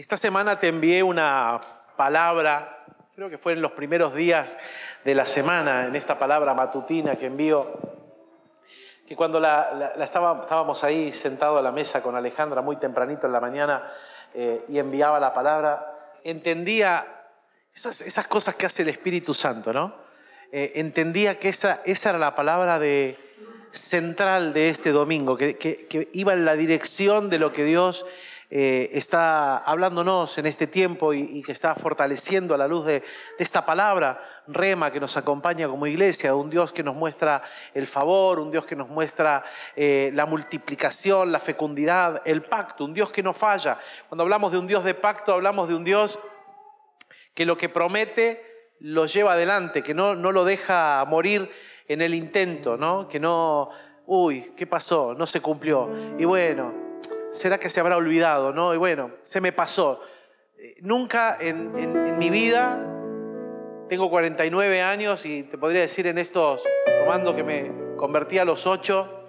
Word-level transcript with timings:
Esta 0.00 0.16
semana 0.16 0.58
te 0.58 0.68
envié 0.68 1.02
una 1.02 1.60
palabra, 1.94 2.86
creo 3.14 3.28
que 3.28 3.36
fue 3.36 3.52
en 3.52 3.60
los 3.60 3.72
primeros 3.72 4.14
días 4.14 4.58
de 5.04 5.14
la 5.14 5.26
semana, 5.26 5.84
en 5.84 5.94
esta 5.94 6.18
palabra 6.18 6.54
matutina 6.54 7.16
que 7.16 7.26
envío, 7.26 7.70
que 9.06 9.14
cuando 9.14 9.38
la, 9.38 9.92
estábamos 10.00 10.84
ahí 10.84 11.12
sentados 11.12 11.58
a 11.58 11.62
la 11.62 11.70
mesa 11.70 12.02
con 12.02 12.16
Alejandra 12.16 12.62
muy 12.62 12.76
tempranito 12.76 13.26
en 13.26 13.32
la 13.34 13.40
mañana 13.42 13.92
eh, 14.32 14.64
y 14.70 14.78
enviaba 14.78 15.20
la 15.20 15.34
palabra, 15.34 16.14
entendía 16.24 17.06
esas, 17.74 18.26
cosas 18.26 18.54
que 18.54 18.64
hace 18.64 18.80
el 18.80 18.88
Espíritu 18.88 19.34
Santo, 19.34 19.70
¿no? 19.70 19.94
Eh, 20.50 20.72
entendía 20.76 21.38
que 21.38 21.50
esa, 21.50 21.82
esa 21.84 22.08
era 22.08 22.18
la 22.18 22.34
palabra 22.34 22.78
de, 22.78 23.18
central 23.72 24.52
de 24.52 24.68
este 24.68 24.92
domingo, 24.92 25.36
que, 25.36 26.08
iba 26.12 26.32
en 26.32 26.44
la 26.44 26.54
dirección 26.54 27.28
de 27.28 27.38
lo 27.38 27.52
que 27.52 27.64
Dios 27.64 28.06
eh, 28.52 28.90
está 28.94 29.58
hablándonos 29.58 30.36
en 30.38 30.46
este 30.46 30.66
tiempo 30.66 31.14
y, 31.14 31.40
que 31.42 31.52
está 31.52 31.76
fortaleciendo 31.76 32.52
a 32.52 32.58
la 32.58 32.66
luz 32.66 32.84
de, 32.84 33.04
esta 33.38 33.64
palabra, 33.64 34.20
rema, 34.48 34.90
que 34.90 34.98
nos 34.98 35.16
acompaña 35.16 35.68
como 35.68 35.86
iglesia, 35.86 36.34
un 36.34 36.50
Dios 36.50 36.72
que 36.72 36.82
nos 36.82 36.96
muestra 36.96 37.42
el 37.74 37.86
favor, 37.86 38.40
un 38.40 38.50
Dios 38.50 38.64
que 38.64 38.74
nos 38.74 38.88
muestra 38.88 39.44
eh, 39.76 40.10
la 40.14 40.26
multiplicación, 40.26 41.30
la 41.30 41.38
fecundidad, 41.38 42.22
el 42.24 42.42
pacto, 42.42 42.84
un 42.84 42.92
Dios 42.92 43.10
que 43.10 43.22
no 43.22 43.32
falla. 43.32 43.78
Cuando 44.08 44.24
hablamos 44.24 44.50
de 44.50 44.58
un 44.58 44.66
Dios 44.66 44.82
de 44.82 44.94
pacto, 44.94 45.32
hablamos 45.32 45.68
de 45.68 45.74
un 45.76 45.84
Dios 45.84 46.18
que 47.34 47.46
lo 47.46 47.56
que 47.56 47.68
promete 47.68 48.74
lo 48.80 49.06
lleva 49.06 49.34
adelante, 49.34 49.84
que 49.84 49.94
no, 49.94 50.16
no 50.16 50.32
lo 50.32 50.44
deja 50.44 51.04
morir 51.06 51.48
en 51.86 52.00
el 52.00 52.14
intento, 52.14 52.76
¿no? 52.76 53.08
Que 53.08 53.20
no, 53.20 53.70
uy, 54.06 54.54
¿qué 54.56 54.66
pasó? 54.66 55.14
No 55.14 55.26
se 55.26 55.40
cumplió. 55.40 55.88
Y 56.18 56.24
bueno, 56.24 56.89
¿será 57.30 57.58
que 57.58 57.68
se 57.68 57.80
habrá 57.80 57.96
olvidado? 57.96 58.52
¿no? 58.52 58.74
Y 58.74 58.76
bueno, 58.76 59.12
se 59.22 59.40
me 59.40 59.52
pasó. 59.52 60.00
Eh, 60.58 60.76
nunca 60.80 61.36
en, 61.40 62.18
mi 62.18 62.30
vida, 62.30 62.86
tengo 63.88 64.10
49 64.10 64.82
años 64.82 65.24
y 65.24 65.42
te 65.44 65.56
podría 65.56 65.80
decir 65.82 66.06
en 66.06 66.18
estos, 66.18 66.62
tomando 67.00 67.34
que 67.34 67.42
me 67.42 67.96
convertí 67.96 68.38
a 68.38 68.44
los 68.44 68.66
8, 68.66 69.28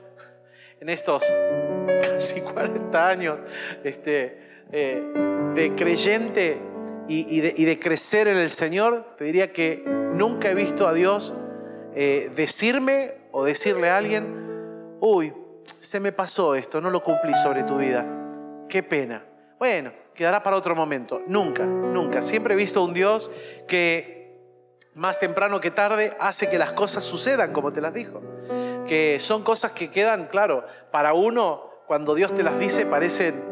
en 0.82 0.90
estos 0.90 1.24
casi 2.02 2.42
40 2.42 3.10
años 3.10 3.40
este, 3.84 4.66
eh, 4.72 5.02
de 5.54 5.76
creyente 5.76 6.60
y, 7.08 7.42
de, 7.42 7.80
crecer 7.80 8.28
en 8.28 8.38
el 8.38 8.50
Señor, 8.50 9.16
te 9.18 9.26
diría 9.26 9.52
que 9.52 9.84
nunca 9.86 10.50
he 10.50 10.56
visto 10.56 10.88
a 10.88 10.94
Dios 10.94 11.34
eh, 11.94 12.32
decirme 12.36 13.16
o 13.32 13.44
decirle 13.44 13.90
a 13.90 13.98
alguien, 13.98 14.98
uy, 15.02 15.34
se 15.80 16.00
me 16.00 16.12
pasó 16.12 16.56
esto, 16.56 16.82
no 16.82 16.90
lo 16.90 17.02
cumplí 17.02 17.34
sobre 17.36 17.64
tu 17.64 17.78
vida. 17.78 18.06
Qué 18.68 18.84
pena. 18.84 19.26
Bueno, 19.60 19.92
quedará 20.14 20.42
para 20.44 20.56
otro 20.56 20.76
momento. 20.76 21.22
Nunca, 21.28 21.66
nunca. 21.66 22.22
Siempre 22.22 22.54
he 22.54 22.58
visto 22.58 22.84
un 22.84 22.94
Dios 22.94 23.30
que 23.68 24.22
más 24.94 25.20
temprano 25.20 25.60
que 25.60 25.72
tarde 25.72 26.16
hace 26.20 26.50
que 26.50 26.58
las 26.58 26.74
cosas 26.74 27.04
sucedan 27.04 27.54
como 27.54 27.72
te 27.72 27.82
las 27.82 27.94
dijo. 27.94 28.22
Que 28.88 29.20
son 29.20 29.44
cosas 29.44 29.72
que 29.72 29.90
quedan, 29.90 30.28
claro, 30.28 30.66
para 30.92 31.14
uno, 31.14 31.70
cuando 31.88 32.16
Dios 32.16 32.34
te 32.34 32.44
las 32.44 32.58
dice, 32.60 32.86
parecen 32.86 33.44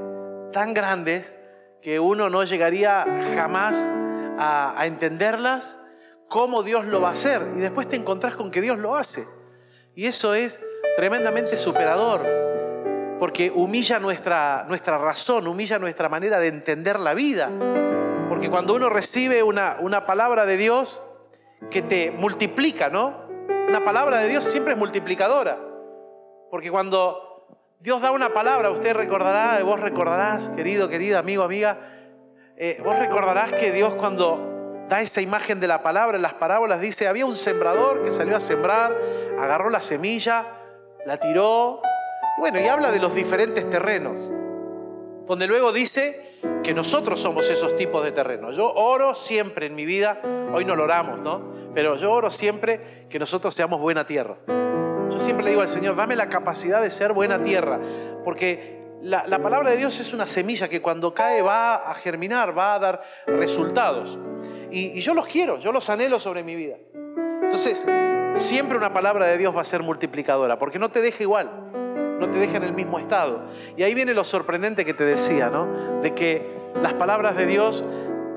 tan 0.52 0.74
grandes 0.74 1.36
que 1.82 2.00
uno 2.00 2.30
no 2.30 2.44
llegaría 2.44 3.06
jamás 3.36 3.90
a, 4.38 4.86
entenderlas, 4.86 5.78
cómo 6.28 6.64
Dios 6.64 6.86
lo 6.86 7.02
va 7.02 7.10
a 7.10 7.14
hacer. 7.14 7.42
Y 7.56 7.60
después 7.60 7.88
te 7.88 7.96
encontrás 7.96 8.36
con 8.36 8.52
que 8.52 8.62
Dios 8.62 8.80
lo 8.80 8.96
hace. 8.96 9.26
Y 9.96 10.06
eso 10.06 10.34
es 10.34 10.62
tremendamente 11.00 11.56
superador, 11.56 12.26
porque 13.20 13.50
humilla 13.52 14.02
nuestra, 14.02 14.66
nuestra 14.68 14.98
razón, 14.98 15.48
humilla 15.48 15.80
nuestra 15.80 16.10
manera 16.10 16.42
de 16.42 16.50
entender 16.50 17.00
la 17.00 17.14
vida. 17.14 17.50
Porque 18.28 18.50
cuando 18.50 18.74
uno 18.74 18.90
recibe 18.90 19.42
una, 19.42 19.78
una 19.80 20.06
palabra 20.06 20.46
de 20.46 20.58
Dios 20.58 21.02
que 21.72 21.82
te 21.82 22.12
multiplica, 22.12 22.90
¿no? 22.90 23.16
Una 23.70 23.82
palabra 23.86 24.18
de 24.20 24.28
Dios 24.28 24.44
siempre 24.44 24.74
es 24.74 24.78
multiplicadora. 24.78 25.58
Porque 26.52 26.70
cuando 26.70 27.48
Dios 27.80 28.02
da 28.02 28.12
una 28.12 28.34
palabra, 28.34 28.70
usted 28.70 28.94
recordará, 28.94 29.64
vos 29.64 29.80
recordarás, 29.80 30.50
querido, 30.50 30.90
querida, 30.90 31.20
amigo, 31.20 31.44
amiga, 31.44 31.78
eh, 32.58 32.82
vos 32.84 33.00
recordarás 33.00 33.54
que 33.54 33.72
Dios 33.72 33.96
cuando 33.96 34.84
da 34.90 35.00
esa 35.00 35.22
imagen 35.22 35.62
de 35.62 35.68
la 35.68 35.82
palabra 35.82 36.18
en 36.18 36.24
las 36.24 36.34
parábolas, 36.34 36.82
dice, 36.82 37.08
había 37.08 37.26
un 37.26 37.38
sembrador 37.38 38.02
que 38.02 38.12
salió 38.12 38.36
a 38.36 38.42
sembrar, 38.42 38.94
agarró 39.40 39.70
la 39.70 39.80
semilla, 39.80 40.59
la 41.06 41.18
tiró, 41.18 41.82
y 42.38 42.42
bueno, 42.42 42.60
y 42.60 42.68
habla 42.68 42.92
de 42.92 43.00
los 43.00 43.14
diferentes 43.14 43.70
terrenos, 43.70 44.32
donde 45.28 45.48
luego 45.48 45.72
dice 45.72 46.38
que 46.64 46.74
nosotros 46.74 47.20
somos 47.20 47.50
esos 47.50 47.76
tipos 47.76 48.04
de 48.04 48.12
terrenos. 48.12 48.56
Yo 48.56 48.72
oro 48.74 49.16
siempre 49.16 49.68
en 49.68 49.76
mi 49.76 49.86
vida, 49.86 50.22
hoy 50.54 50.66
no 50.66 50.76
lo 50.76 50.84
oramos, 50.84 51.22
¿no? 51.22 51.42
Pero 51.74 51.96
yo 51.98 52.12
oro 52.12 52.32
siempre 52.32 53.06
que 53.10 53.20
nosotros 53.20 53.54
seamos 53.54 53.80
buena 53.80 54.06
tierra. 54.06 54.38
Yo 54.48 55.20
siempre 55.20 55.44
le 55.44 55.52
digo 55.52 55.62
al 55.62 55.70
Señor, 55.70 55.96
dame 55.96 56.16
la 56.16 56.30
capacidad 56.30 56.82
de 56.82 56.92
ser 56.92 57.14
buena 57.14 57.42
tierra, 57.42 57.80
porque 58.24 58.80
la, 59.02 59.24
palabra 59.42 59.72
de 59.72 59.78
Dios 59.78 60.00
es 60.00 60.14
una 60.14 60.28
semilla 60.28 60.68
que 60.68 60.82
cuando 60.82 61.14
cae 61.14 61.42
va 61.42 61.76
a 61.76 61.94
germinar, 61.96 62.58
va 62.58 62.76
a 62.76 62.80
dar 62.80 63.02
resultados. 63.28 64.20
Y, 64.72 65.00
yo 65.02 65.14
los 65.14 65.28
quiero, 65.28 65.58
yo 65.60 65.72
los 65.72 65.90
anhelo 65.90 66.20
sobre 66.20 66.44
mi 66.44 66.56
vida. 66.56 66.78
Entonces, 67.42 67.86
siempre 68.34 68.78
una 68.78 68.94
palabra 68.94 69.26
de 69.26 69.38
Dios 69.38 69.56
va 69.56 69.62
a 69.62 69.66
ser 69.66 69.84
multiplicadora, 69.84 70.60
porque 70.60 70.80
no 70.80 70.90
te 70.90 71.02
deja 71.02 71.24
igual, 71.24 71.50
no 72.20 72.30
te 72.30 72.38
deja 72.38 72.58
en 72.58 72.64
el 72.64 72.74
mismo 72.74 73.00
estado. 73.00 73.44
Y 73.78 73.84
ahí 73.84 73.94
viene 73.94 74.14
lo 74.14 74.24
sorprendente 74.24 74.86
que 74.86 74.94
te 74.94 75.04
decía, 75.04 75.50
¿no? 75.50 76.02
De 76.02 76.14
que 76.14 76.46
las 76.82 76.94
palabras 76.94 77.36
de 77.36 77.46
Dios 77.46 77.84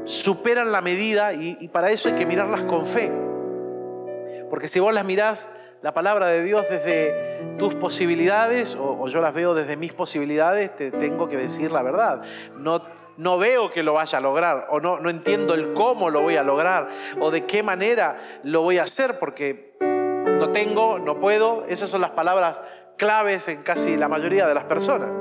superan 0.05 0.73
la 0.73 0.81
medida 0.81 1.33
y, 1.33 1.69
para 1.69 1.91
eso 1.91 2.09
hay 2.09 2.15
que 2.15 2.27
mirarlas 2.27 2.65
con 2.65 2.87
fe. 2.87 3.11
Porque 4.51 4.69
si 4.69 4.81
vos 4.81 4.93
las 4.93 5.05
mirás, 5.05 5.49
la 5.83 5.95
palabra 5.95 6.27
de 6.27 6.43
Dios 6.43 6.65
desde 6.69 7.57
tus 7.59 7.75
posibilidades, 7.75 8.77
o, 8.77 9.01
o 9.01 9.09
yo 9.09 9.21
las 9.21 9.35
veo 9.35 9.55
desde 9.55 9.77
mis 9.77 9.93
posibilidades, 9.93 10.75
te 10.77 10.91
tengo 10.91 11.29
que 11.29 11.37
decir 11.37 11.73
la 11.73 11.83
verdad. 11.83 12.23
No 12.57 12.83
no 13.17 13.39
veo 13.39 13.71
que 13.71 13.83
lo 13.83 13.95
vaya 13.95 14.19
a 14.19 14.21
lograr 14.21 14.67
o 14.71 14.81
no, 14.81 14.99
no 14.99 15.11
entiendo 15.11 15.55
el 15.55 15.73
cómo 15.73 16.11
lo 16.11 16.23
voy 16.23 16.37
a 16.37 16.43
lograr 16.43 16.89
o 17.21 17.31
de 17.31 17.47
qué 17.47 17.63
manera 17.63 18.41
lo 18.43 18.63
voy 18.63 18.79
a 18.79 18.85
hacer 18.85 19.19
porque 19.19 19.77
no 19.81 20.51
tengo, 20.51 20.99
no 20.99 21.21
puedo. 21.21 21.65
Esas 21.69 21.89
son 21.91 22.01
las 22.01 22.11
palabras 22.11 22.63
claves 22.97 23.49
en 23.49 23.63
casi 23.63 23.97
la 23.97 24.09
mayoría 24.09 24.47
de 24.47 24.55
las 24.55 24.65
personas. 24.65 25.19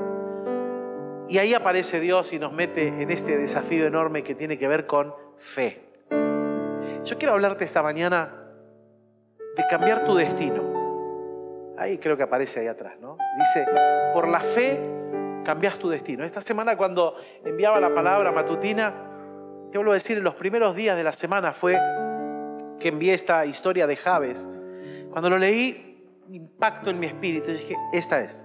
Y 1.28 1.38
ahí 1.38 1.54
aparece 1.54 2.00
Dios 2.00 2.32
y 2.32 2.38
nos 2.38 2.52
mete 2.52 2.88
en 2.88 3.10
este 3.10 3.38
desafío 3.38 3.86
enorme 3.86 4.22
que 4.22 4.34
tiene 4.34 4.58
que 4.58 4.68
ver 4.68 4.86
con 4.86 5.14
fe. 5.38 5.88
Yo 7.04 7.18
quiero 7.18 7.34
hablarte 7.34 7.64
esta 7.64 7.82
mañana 7.82 8.34
de 9.56 9.64
cambiar 9.68 10.04
tu 10.04 10.14
destino. 10.14 11.74
Ahí 11.78 11.98
creo 11.98 12.16
que 12.16 12.22
aparece 12.22 12.60
ahí 12.60 12.66
atrás, 12.66 12.94
¿no? 13.00 13.16
Dice, 13.38 13.66
por 14.12 14.28
la 14.28 14.40
fe 14.40 15.01
cambias 15.42 15.78
tu 15.78 15.88
destino. 15.88 16.24
Esta 16.24 16.40
semana 16.40 16.76
cuando 16.76 17.16
enviaba 17.44 17.80
la 17.80 17.94
palabra 17.94 18.32
matutina, 18.32 18.92
te 19.70 19.78
vuelvo 19.78 19.92
a 19.92 19.94
decir, 19.94 20.18
en 20.18 20.24
los 20.24 20.34
primeros 20.34 20.76
días 20.76 20.96
de 20.96 21.04
la 21.04 21.12
semana 21.12 21.52
fue 21.52 21.78
que 22.78 22.88
envié 22.88 23.14
esta 23.14 23.44
historia 23.46 23.86
de 23.86 23.96
Javes. 23.96 24.48
Cuando 25.10 25.30
lo 25.30 25.38
leí, 25.38 25.92
impacto 26.30 26.90
en 26.90 26.98
mi 26.98 27.06
espíritu. 27.06 27.50
Dije, 27.50 27.76
esta 27.92 28.20
es, 28.20 28.44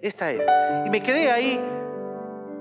esta 0.00 0.30
es. 0.30 0.46
Y 0.86 0.90
me 0.90 1.02
quedé 1.02 1.30
ahí 1.30 1.60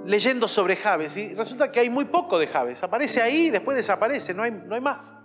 leyendo 0.05 0.47
sobre 0.47 0.75
Javes 0.75 1.17
y 1.17 1.35
resulta 1.35 1.71
que 1.71 1.79
hay 1.79 1.89
muy 1.89 2.05
poco 2.05 2.39
de 2.39 2.47
Javes. 2.47 2.81
Aparece 2.83 3.21
ahí 3.21 3.49
después 3.49 3.77
desaparece, 3.77 4.33
no 4.33 4.43
hay, 4.43 4.51
no 4.51 4.75
hay 4.75 4.81
más. 4.81 5.15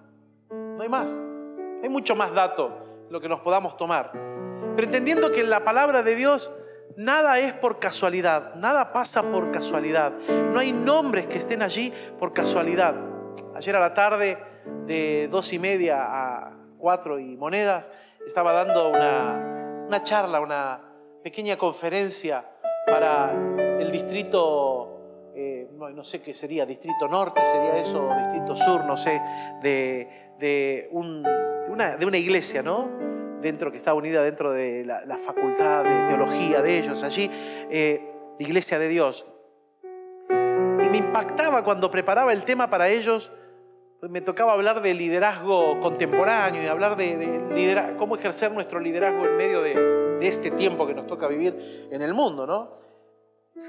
No 0.50 0.82
hay 0.82 0.88
más. 0.88 1.20
Hay 1.82 1.88
mucho 1.88 2.14
más 2.14 2.32
dato 2.32 3.06
lo 3.10 3.20
que 3.20 3.28
nos 3.28 3.40
podamos 3.40 3.76
tomar. 3.76 4.12
Pero 4.12 4.86
entendiendo 4.86 5.30
que 5.30 5.44
la 5.44 5.62
palabra 5.62 6.02
de 6.02 6.16
Dios 6.16 6.50
Nada 6.96 7.38
es 7.40 7.52
por 7.54 7.80
casualidad, 7.80 8.54
nada 8.54 8.92
pasa 8.92 9.22
por 9.22 9.50
casualidad. 9.50 10.12
No 10.52 10.60
hay 10.60 10.72
nombres 10.72 11.26
que 11.26 11.38
estén 11.38 11.62
allí 11.62 11.92
por 12.18 12.32
casualidad. 12.32 12.94
Ayer 13.54 13.74
a 13.74 13.80
la 13.80 13.94
tarde, 13.94 14.38
de 14.86 15.28
dos 15.30 15.52
y 15.52 15.58
media 15.58 15.98
a 16.00 16.52
cuatro 16.78 17.18
y 17.18 17.36
monedas, 17.36 17.90
estaba 18.26 18.52
dando 18.52 18.88
una, 18.90 20.04
charla, 20.04 20.40
una 20.40 20.80
pequeña 21.22 21.56
conferencia 21.56 22.44
para 22.86 23.32
el 23.80 23.90
distrito, 23.90 25.32
eh, 25.34 25.68
no, 25.72 26.04
sé 26.04 26.22
qué 26.22 26.32
sería, 26.32 26.64
distrito 26.64 27.08
norte, 27.08 27.40
sería 27.44 27.76
eso, 27.76 28.08
distrito 28.08 28.54
sur, 28.54 28.84
no 28.84 28.96
sé, 28.96 29.20
de, 29.62 30.88
una, 30.92 31.96
de 31.96 32.06
una 32.06 32.18
iglesia, 32.18 32.62
¿no? 32.62 33.13
Dentro, 33.44 33.70
que 33.70 33.76
está 33.76 33.94
unida 33.94 34.22
dentro 34.22 34.52
de 34.52 34.84
la, 34.84 35.18
facultad 35.18 35.84
de 35.84 36.08
teología 36.08 36.62
de 36.62 36.78
ellos 36.78 37.02
allí, 37.04 37.30
eh, 37.30 38.10
Iglesia 38.40 38.80
de 38.80 38.88
Dios. 38.88 39.26
Y 40.28 40.88
me 40.88 40.96
impactaba 40.96 41.62
cuando 41.62 41.90
preparaba 41.90 42.32
el 42.32 42.42
tema 42.42 42.68
para 42.68 42.88
ellos, 42.88 43.30
me 44.02 44.20
tocaba 44.20 44.52
hablar 44.52 44.82
de 44.82 44.92
liderazgo 44.92 45.80
contemporáneo 45.80 46.62
y 46.62 46.66
hablar 46.66 46.96
de, 46.96 47.94
cómo 47.96 48.16
ejercer 48.16 48.50
nuestro 48.50 48.80
liderazgo 48.80 49.24
en 49.24 49.36
medio 49.36 49.62
de, 49.62 49.74
de 50.18 50.26
este 50.26 50.50
tiempo 50.50 50.86
que 50.86 50.94
nos 50.94 51.06
toca 51.06 51.28
vivir 51.28 51.88
en 51.90 52.02
el 52.02 52.12
mundo, 52.12 52.46
¿no? 52.46 52.84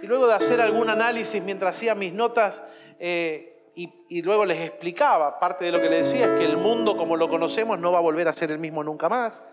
Y 0.01 0.07
luego 0.07 0.28
de 0.28 0.33
hacer 0.33 0.60
algún 0.60 0.89
análisis 0.89 1.42
mientras 1.44 1.75
hacía 1.75 1.94
mis 1.95 2.12
notas, 2.12 2.63
eh, 3.00 3.56
y, 3.75 4.21
luego 4.21 4.45
les 4.45 4.62
explicaba, 4.62 5.39
parte 5.39 5.66
de 5.66 5.71
lo 5.71 5.81
que 5.81 5.89
le 5.89 5.98
decía 5.98 6.33
es 6.33 6.39
que 6.39 6.45
el 6.45 6.57
mundo 6.57 6.95
como 6.95 7.18
lo 7.18 7.28
conocemos 7.28 7.78
no 7.78 7.92
va 7.92 7.98
a 7.98 8.01
volver 8.01 8.28
a 8.28 8.33
ser 8.33 8.51
el 8.51 8.60
mismo 8.60 8.83
nunca 8.83 9.10
más, 9.10 9.44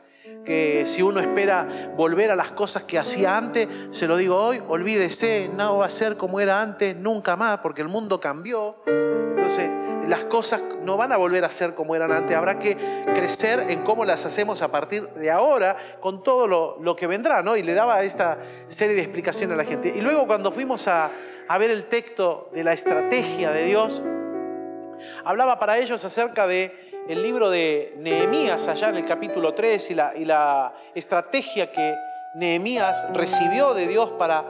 que 0.45 0.85
si 0.87 1.03
uno 1.03 1.21
espera 1.21 1.93
volver 1.97 2.31
a 2.31 2.37
las 2.37 2.51
cosas 2.53 2.83
que 2.85 2.99
hacía 2.99 3.37
antes, 3.37 3.69
se 3.91 4.07
lo 4.07 4.17
digo 4.17 4.37
hoy, 4.37 4.63
olvídese, 4.69 5.51
no 5.57 5.79
va 5.79 5.87
a 5.87 5.91
ser 5.91 6.17
como 6.17 6.41
era 6.41 6.61
antes 6.61 6.97
nunca 6.97 7.37
más, 7.37 7.59
porque 7.59 7.83
el 7.83 7.89
mundo 7.89 8.21
cambió. 8.21 8.77
Entonces, 8.87 9.71
las 10.09 10.25
cosas 10.25 10.63
no 10.83 10.97
van 10.97 11.13
a 11.13 11.17
volver 11.17 11.45
a 11.45 11.51
ser 11.51 11.75
como 11.75 11.95
eran 11.95 12.13
antes, 12.13 12.37
habrá 12.37 12.59
que 12.59 12.77
crecer 13.15 13.67
en 13.69 13.83
cómo 13.83 14.05
las 14.05 14.27
hacemos 14.27 14.63
a 14.63 14.71
partir 14.71 15.09
de 15.09 15.31
ahora 15.31 15.77
con 16.01 16.23
todo 16.23 16.47
lo, 16.49 16.79
lo 16.81 16.97
que 16.97 17.07
vendrá, 17.07 17.43
¿no? 17.43 17.57
Y 17.57 17.63
le 17.63 17.75
daba 17.75 18.03
esta 18.03 18.39
serie 18.69 18.97
de 18.97 19.03
explicaciones 19.03 19.55
a 19.55 19.57
la 19.57 19.65
gente. 19.65 19.93
Y 19.95 20.01
luego 20.01 20.27
cuando 20.27 20.51
fuimos 20.51 20.89
a, 20.89 21.11
a 21.49 21.59
ver 21.59 21.71
el 21.71 21.85
texto 21.85 22.51
de 22.53 22.65
la 22.65 22.73
estrategia 22.73 23.53
de 23.53 23.65
Dios, 23.65 24.03
hablaba 25.25 25.59
para 25.59 25.79
ellos 25.79 26.05
acerca 26.05 26.47
de 26.47 26.92
el 27.09 27.23
libro 27.23 27.51
de 27.51 27.95
Nehemías 27.99 28.69
allá 28.69 28.91
en 28.91 28.97
el 28.97 29.05
capítulo 29.05 29.55
3 29.55 29.91
y 29.91 30.25
la, 30.25 30.73
estrategia 30.95 31.73
que 31.73 31.97
Nehemías 32.35 33.07
recibió 33.13 33.75
de 33.75 33.87
Dios 33.87 34.11
para 34.19 34.45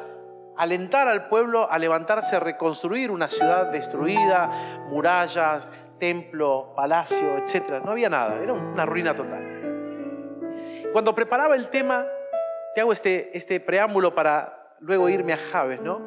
alentar 0.57 1.09
al 1.09 1.29
pueblo 1.29 1.71
a 1.71 1.79
levantarse 1.79 2.37
a 2.37 2.41
reconstruir 2.41 3.11
una 3.11 3.29
ciudad 3.29 3.67
destruida, 3.67 4.87
murallas, 4.91 5.73
templo, 5.99 6.73
palacio, 6.77 7.39
etc. 7.39 7.83
No 7.85 7.93
había 7.93 8.09
nada, 8.09 8.41
era 8.41 8.53
una 8.53 8.85
ruina 8.85 9.15
total. 9.15 10.91
Cuando 10.93 11.15
preparaba 11.15 11.55
el 11.55 11.69
tema, 11.71 12.07
te 12.75 12.83
hago 12.83 12.93
este, 12.93 13.37
este 13.37 13.61
preámbulo 13.61 14.15
para 14.15 14.75
luego 14.81 15.09
irme 15.09 15.33
a 15.33 15.39
Javes, 15.39 15.81
¿no? 15.81 16.05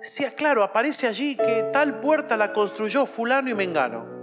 Sí, 0.00 0.24
claro, 0.36 0.62
aparece 0.62 1.08
allí 1.08 1.34
que 1.34 1.70
tal 1.72 2.00
puerta 2.00 2.36
la 2.36 2.52
construyó 2.52 3.06
fulano 3.06 3.48
y 3.48 3.54
mengano. 3.54 4.13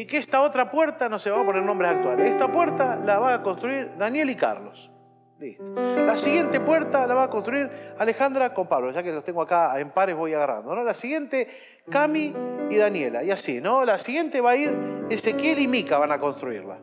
Y 0.00 0.06
que 0.06 0.16
esta 0.16 0.40
otra 0.40 0.70
puerta, 0.70 1.10
no 1.10 1.18
se 1.18 1.30
va 1.30 1.42
a 1.42 1.44
poner 1.44 1.62
nombres 1.62 1.90
actuales, 1.90 2.30
esta 2.30 2.50
puerta 2.50 2.96
la 3.04 3.18
va 3.18 3.34
a 3.34 3.42
construir 3.42 3.90
Daniel 3.98 4.30
y 4.30 4.34
Carlos. 4.34 4.90
Listo. 5.38 5.62
La 5.74 6.16
siguiente 6.16 6.58
puerta 6.58 7.06
la 7.06 7.12
va 7.12 7.24
a 7.24 7.28
construir 7.28 7.70
Alejandra 7.98 8.54
con 8.54 8.66
Pablo, 8.66 8.92
ya 8.92 9.02
que 9.02 9.12
los 9.12 9.22
tengo 9.22 9.42
acá 9.42 9.78
en 9.78 9.90
pares 9.90 10.16
voy 10.16 10.32
agarrando. 10.32 10.74
¿no? 10.74 10.82
La 10.82 10.94
siguiente, 10.94 11.82
Cami 11.90 12.34
y 12.70 12.76
Daniela, 12.78 13.22
y 13.22 13.30
así, 13.30 13.60
¿no? 13.60 13.84
La 13.84 13.98
siguiente 13.98 14.40
va 14.40 14.52
a 14.52 14.56
ir 14.56 15.04
Ezequiel 15.10 15.58
y 15.58 15.68
Mica 15.68 15.98
van 15.98 16.12
a 16.12 16.18
construirla. 16.18 16.78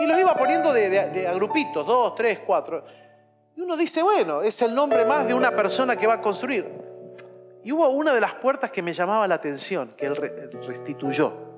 Y 0.00 0.06
los 0.06 0.16
iba 0.16 0.36
poniendo 0.36 0.72
de, 0.72 0.90
de, 0.90 1.26
a 1.26 1.32
grupitos, 1.32 1.84
dos, 1.84 2.14
tres, 2.14 2.38
cuatro. 2.46 2.84
Y 3.56 3.60
uno 3.60 3.76
dice, 3.76 4.04
bueno, 4.04 4.40
es 4.40 4.62
el 4.62 4.72
nombre 4.72 5.04
más 5.04 5.26
de 5.26 5.34
una 5.34 5.50
persona 5.50 5.96
que 5.96 6.06
va 6.06 6.14
a 6.14 6.20
construir. 6.20 6.64
Y 7.64 7.72
hubo 7.72 7.88
una 7.88 8.14
de 8.14 8.20
las 8.20 8.36
puertas 8.36 8.70
que 8.70 8.82
me 8.82 8.94
llamaba 8.94 9.26
la 9.26 9.34
atención, 9.34 9.94
que 9.96 10.06
él 10.06 10.14
restituyó. 10.14 11.53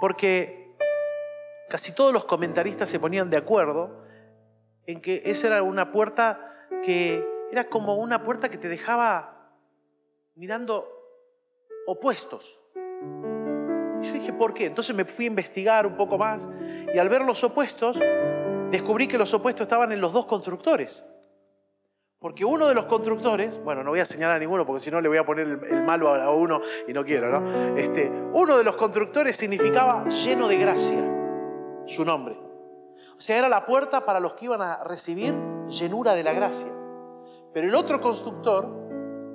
Porque 0.00 0.76
casi 1.68 1.94
todos 1.94 2.12
los 2.12 2.24
comentaristas 2.24 2.88
se 2.88 3.00
ponían 3.00 3.30
de 3.30 3.36
acuerdo 3.36 4.04
en 4.86 5.00
que 5.00 5.22
esa 5.24 5.48
era 5.48 5.62
una 5.62 5.92
puerta 5.92 6.68
que 6.82 7.26
era 7.50 7.68
como 7.68 7.94
una 7.94 8.22
puerta 8.22 8.48
que 8.48 8.58
te 8.58 8.68
dejaba 8.68 9.52
mirando 10.34 10.88
opuestos. 11.86 12.58
Yo 14.02 14.12
dije, 14.12 14.32
¿por 14.32 14.54
qué? 14.54 14.66
Entonces 14.66 14.94
me 14.94 15.04
fui 15.04 15.24
a 15.24 15.28
investigar 15.28 15.86
un 15.86 15.96
poco 15.96 16.18
más 16.18 16.48
y 16.94 16.98
al 16.98 17.08
ver 17.08 17.22
los 17.22 17.42
opuestos, 17.44 17.98
descubrí 18.70 19.08
que 19.08 19.18
los 19.18 19.32
opuestos 19.34 19.62
estaban 19.62 19.92
en 19.92 20.00
los 20.00 20.12
dos 20.12 20.26
constructores. 20.26 21.04
Porque 22.26 22.44
uno 22.44 22.66
de 22.66 22.74
los 22.74 22.86
constructores, 22.86 23.62
bueno, 23.62 23.84
no 23.84 23.90
voy 23.90 24.00
a 24.00 24.04
señalar 24.04 24.34
a 24.34 24.38
ninguno 24.40 24.66
porque 24.66 24.80
si 24.80 24.90
no 24.90 25.00
le 25.00 25.06
voy 25.06 25.16
a 25.16 25.24
poner 25.24 25.46
el, 25.46 25.84
malo 25.84 26.12
a 26.12 26.34
uno 26.34 26.60
y 26.88 26.92
no 26.92 27.04
quiero, 27.04 27.30
¿no? 27.30 27.76
Este, 27.76 28.10
uno 28.32 28.58
de 28.58 28.64
los 28.64 28.74
constructores 28.74 29.36
significaba 29.36 30.08
lleno 30.08 30.48
de 30.48 30.58
gracia, 30.58 31.84
su 31.86 32.04
nombre. 32.04 32.36
O 33.16 33.20
sea, 33.20 33.38
era 33.38 33.48
la 33.48 33.64
puerta 33.64 34.04
para 34.04 34.18
los 34.18 34.32
que 34.32 34.46
iban 34.46 34.60
a 34.60 34.82
recibir 34.82 35.36
llenura 35.68 36.16
de 36.16 36.24
la 36.24 36.32
gracia. 36.32 36.72
Pero 37.54 37.68
el 37.68 37.76
otro 37.76 38.00
constructor, 38.00 38.74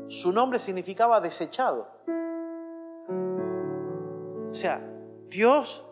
su 0.09 0.33
nombre 0.33 0.59
significaba 0.59 1.21
desechado. 1.21 1.87
O 4.49 4.53
sea, 4.53 4.85
Dios 5.29 5.85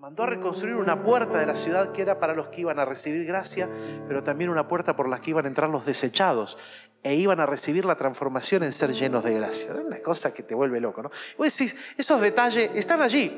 mandó 0.00 0.22
a 0.22 0.28
reconstruir 0.28 0.76
una 0.76 1.02
puerta 1.02 1.38
de 1.38 1.44
la 1.44 1.54
ciudad 1.54 1.92
que 1.92 2.00
era 2.00 2.18
para 2.18 2.32
los 2.32 2.48
que 2.48 2.62
iban 2.62 2.78
a 2.78 2.86
recibir 2.86 3.26
gracia, 3.26 3.68
pero 4.08 4.22
también 4.22 4.48
una 4.48 4.66
puerta 4.66 4.96
por 4.96 5.06
la 5.10 5.20
que 5.20 5.28
iban 5.28 5.44
a 5.44 5.48
entrar 5.48 5.68
los 5.68 5.84
desechados 5.84 6.56
e 7.02 7.16
iban 7.16 7.38
a 7.38 7.44
recibir 7.44 7.84
la 7.84 7.96
transformación 7.96 8.62
en 8.62 8.72
ser 8.72 8.94
llenos 8.94 9.22
de 9.22 9.34
gracia. 9.34 9.72
Es 9.72 9.76
una 9.76 10.00
cosa 10.00 10.32
que 10.32 10.42
te 10.42 10.54
vuelve 10.54 10.80
loco, 10.80 11.02
¿no? 11.02 11.10
Vos 11.36 11.54
decís, 11.54 11.76
esos 11.98 12.18
detalles 12.18 12.70
están 12.74 13.02
allí, 13.02 13.30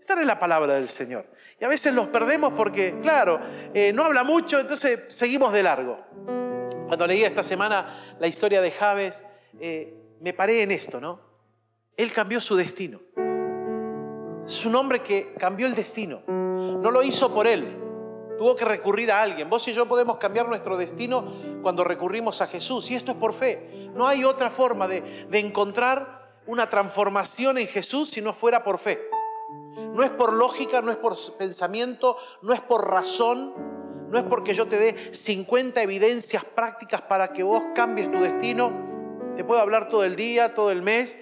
están 0.00 0.18
en 0.18 0.26
la 0.26 0.40
palabra 0.40 0.74
del 0.74 0.88
Señor. 0.88 1.24
Y 1.60 1.64
a 1.64 1.68
veces 1.68 1.94
los 1.94 2.08
perdemos 2.08 2.52
porque, 2.54 2.96
claro, 3.00 3.38
eh, 3.72 3.92
no 3.92 4.02
habla 4.02 4.24
mucho, 4.24 4.58
entonces 4.58 5.04
seguimos 5.06 5.52
de 5.52 5.62
largo. 5.62 5.98
Cuando 6.88 7.06
leí 7.06 7.22
esta 7.22 7.44
semana 7.44 8.16
la 8.18 8.26
historia 8.26 8.60
de 8.60 8.72
Javes, 8.72 9.24
eh, 9.60 9.94
me 10.20 10.32
paré 10.32 10.62
en 10.62 10.72
esto, 10.72 11.00
¿no? 11.00 11.20
Él 11.96 12.12
cambió 12.12 12.40
su 12.40 12.56
destino. 12.56 13.00
Es 14.46 14.64
un 14.64 14.76
hombre 14.76 15.02
que 15.02 15.34
cambió 15.34 15.66
el 15.66 15.74
destino. 15.74 16.22
No 16.28 16.90
lo 16.92 17.02
hizo 17.02 17.34
por 17.34 17.48
él. 17.48 17.82
Tuvo 18.38 18.54
que 18.54 18.64
recurrir 18.64 19.10
a 19.10 19.20
alguien. 19.20 19.50
Vos 19.50 19.66
y 19.66 19.72
yo 19.72 19.88
podemos 19.88 20.18
cambiar 20.18 20.48
nuestro 20.48 20.76
destino 20.76 21.32
cuando 21.62 21.82
recurrimos 21.82 22.40
a 22.40 22.46
Jesús. 22.46 22.88
Y 22.92 22.94
esto 22.94 23.10
es 23.10 23.16
por 23.18 23.32
fe. 23.32 23.90
No 23.92 24.06
hay 24.06 24.22
otra 24.22 24.50
forma 24.50 24.86
de, 24.86 25.26
de 25.28 25.38
encontrar 25.40 26.40
una 26.46 26.70
transformación 26.70 27.58
en 27.58 27.66
Jesús 27.66 28.10
si 28.10 28.20
no 28.20 28.32
fuera 28.32 28.62
por 28.62 28.78
fe. 28.78 29.10
No 29.76 30.04
es 30.04 30.10
por 30.10 30.32
lógica, 30.32 30.80
no 30.80 30.92
es 30.92 30.96
por 30.96 31.16
pensamiento, 31.36 32.16
no 32.42 32.52
es 32.52 32.60
por 32.60 32.88
razón, 32.88 33.52
no 34.10 34.16
es 34.16 34.24
porque 34.24 34.54
yo 34.54 34.66
te 34.66 34.78
dé 34.78 35.12
50 35.12 35.82
evidencias 35.82 36.44
prácticas 36.44 37.02
para 37.02 37.32
que 37.32 37.42
vos 37.42 37.64
cambies 37.74 38.12
tu 38.12 38.20
destino. 38.20 38.70
Te 39.34 39.42
puedo 39.42 39.60
hablar 39.60 39.88
todo 39.88 40.04
el 40.04 40.14
día, 40.14 40.54
todo 40.54 40.70
el 40.70 40.82
mes, 40.82 41.18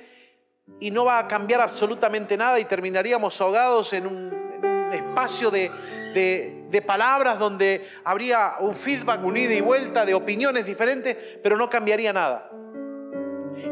y 0.81 0.90
no 0.90 1.05
va 1.05 1.19
a 1.19 1.28
cambiar 1.28 1.61
absolutamente 1.61 2.37
nada 2.37 2.58
y 2.58 2.64
terminaríamos 2.64 3.40
ahogados 3.40 3.93
en 3.93 4.06
un, 4.06 4.44
espacio 4.93 5.50
de, 5.50 5.70
palabras 6.87 7.38
donde 7.38 7.88
habría 8.05 8.56
un 8.61 8.75
feedback, 8.75 9.25
un 9.25 9.37
ida 9.37 9.55
y 9.55 9.61
vuelta 9.61 10.05
de 10.05 10.14
opiniones 10.14 10.66
diferentes, 10.66 11.16
pero 11.43 11.56
no 11.56 11.70
cambiaría 11.70 12.12
nada. 12.12 12.50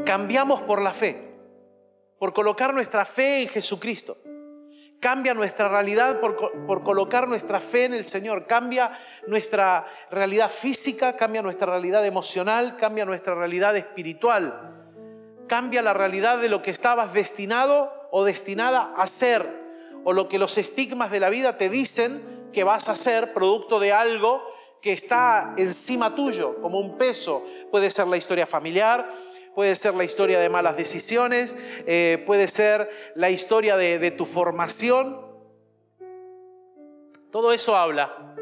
Cambiamos 0.05 0.63
por 0.63 0.81
la 0.81 0.93
fe, 0.93 1.35
por 2.19 2.33
colocar 2.33 2.73
nuestra 2.73 3.05
fe 3.05 3.43
en 3.43 3.49
Jesucristo. 3.49 4.19
Cambia 5.01 5.35
nuestra 5.35 5.69
realidad 5.69 6.21
por, 6.21 6.83
colocar 6.85 7.29
nuestra 7.29 7.61
fe 7.61 7.85
en 7.85 7.95
el 7.95 8.05
Señor. 8.05 8.47
Cambia 8.47 8.99
nuestra 9.27 9.85
realidad 10.11 10.49
física, 10.49 11.17
cambia 11.17 11.43
nuestra 11.43 11.67
realidad 11.67 12.07
emocional, 12.07 12.77
cambia 12.77 13.05
nuestra 13.05 13.35
realidad 13.35 13.77
espiritual 13.77 14.72
cambia 15.53 15.83
la 15.83 15.93
realidad 15.93 16.39
de 16.39 16.49
lo 16.49 16.63
que 16.63 16.71
estabas 16.71 17.13
destinado 17.13 17.93
o 18.11 18.25
destinada 18.25 18.95
a 18.97 19.07
ser, 19.07 19.45
o 20.03 20.15
lo 20.15 20.27
que 20.27 20.39
los 20.39 20.57
estigmas 20.57 21.11
de 21.11 21.21
la 21.21 21.29
vida 21.29 21.59
te 21.59 21.69
dicen 21.69 22.49
que 22.55 22.65
vas 22.65 22.89
a 22.89 22.97
ser 22.97 23.35
producto 23.35 23.79
de 23.79 23.93
algo 23.93 24.43
que 24.81 24.95
está 24.95 25.53
encima 25.59 26.15
tuyo, 26.15 26.59
como 26.63 26.81
un 26.81 26.97
peso. 26.97 27.45
Puede 27.71 27.91
ser 27.91 28.07
la 28.07 28.17
historia 28.17 28.47
familiar, 28.47 29.07
puede 29.55 29.77
ser 29.77 29.93
la 29.95 30.05
historia 30.05 30.39
de 30.39 30.49
malas 30.49 30.75
decisiones, 30.75 31.55
eh, 31.87 32.25
puede 32.25 32.49
ser 32.49 32.89
la 33.15 33.29
historia 33.29 33.77
de, 33.77 33.99
de 33.99 34.11
tu 34.11 34.25
formación. 34.25 35.21
Todo 37.31 37.53
eso 37.53 37.77
habla 37.77 38.35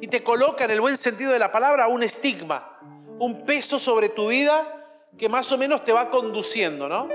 y 0.00 0.06
te 0.06 0.22
coloca 0.22 0.66
en 0.66 0.70
el 0.70 0.80
buen 0.80 0.98
sentido 0.98 1.32
de 1.32 1.40
la 1.40 1.50
palabra 1.50 1.88
un 1.88 2.04
estigma, 2.04 2.78
un 3.18 3.44
peso 3.44 3.80
sobre 3.80 4.08
tu 4.08 4.28
vida 4.28 4.83
que 5.16 5.28
más 5.28 5.50
o 5.52 5.58
menos 5.58 5.84
te 5.84 5.92
va 5.92 6.10
conduciendo, 6.10 6.88
¿no? 6.88 7.08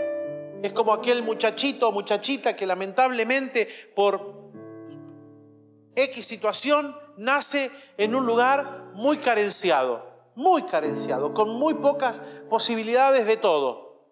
Es 0.61 0.73
como 0.73 0.93
aquel 0.93 1.23
muchachito 1.23 1.87
o 1.87 1.91
muchachita 1.91 2.55
que 2.55 2.65
lamentablemente 2.65 3.67
por 3.95 4.51
X 5.95 6.25
situación 6.25 6.95
nace 7.17 7.71
en 7.97 8.15
un 8.15 8.25
lugar 8.25 8.91
muy 8.93 9.17
carenciado, 9.17 10.05
muy 10.35 10.63
carenciado, 10.63 11.33
con 11.33 11.49
muy 11.49 11.75
pocas 11.75 12.21
posibilidades 12.49 13.25
de 13.25 13.37
todo. 13.37 14.05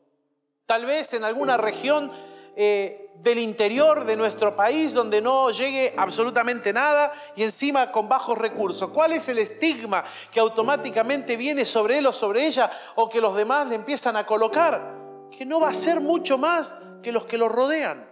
Tal 0.65 0.85
vez 0.85 1.13
en 1.13 1.23
alguna 1.23 1.57
región 1.57 2.11
eh, 2.55 3.06
del 3.21 3.39
interior 3.39 4.05
de 4.05 4.15
nuestro 4.15 4.55
país 4.55 4.93
donde 4.93 5.21
no 5.21 5.49
llegue 5.51 5.93
absolutamente 5.97 6.71
nada 6.71 7.11
y 7.35 7.43
encima 7.43 7.91
con 7.91 8.07
bajos 8.07 8.37
recursos. 8.37 8.89
¿Cuál 8.89 9.13
es 9.13 9.27
el 9.27 9.39
estigma 9.39 10.03
que 10.31 10.39
automáticamente 10.39 11.35
viene 11.35 11.65
sobre 11.65 11.97
él 11.97 12.07
o 12.07 12.13
sobre 12.13 12.45
ella 12.45 12.71
o 12.95 13.09
que 13.09 13.21
los 13.21 13.35
demás 13.35 13.67
le 13.67 13.75
empiezan 13.75 14.15
a 14.15 14.25
colocar? 14.25 14.95
Que 15.31 15.45
no 15.45 15.59
va 15.59 15.69
a 15.69 15.73
ser 15.73 15.99
mucho 15.99 16.37
más 16.37 16.75
que 17.01 17.11
los 17.11 17.25
que 17.25 17.37
lo 17.37 17.49
rodean. 17.49 18.07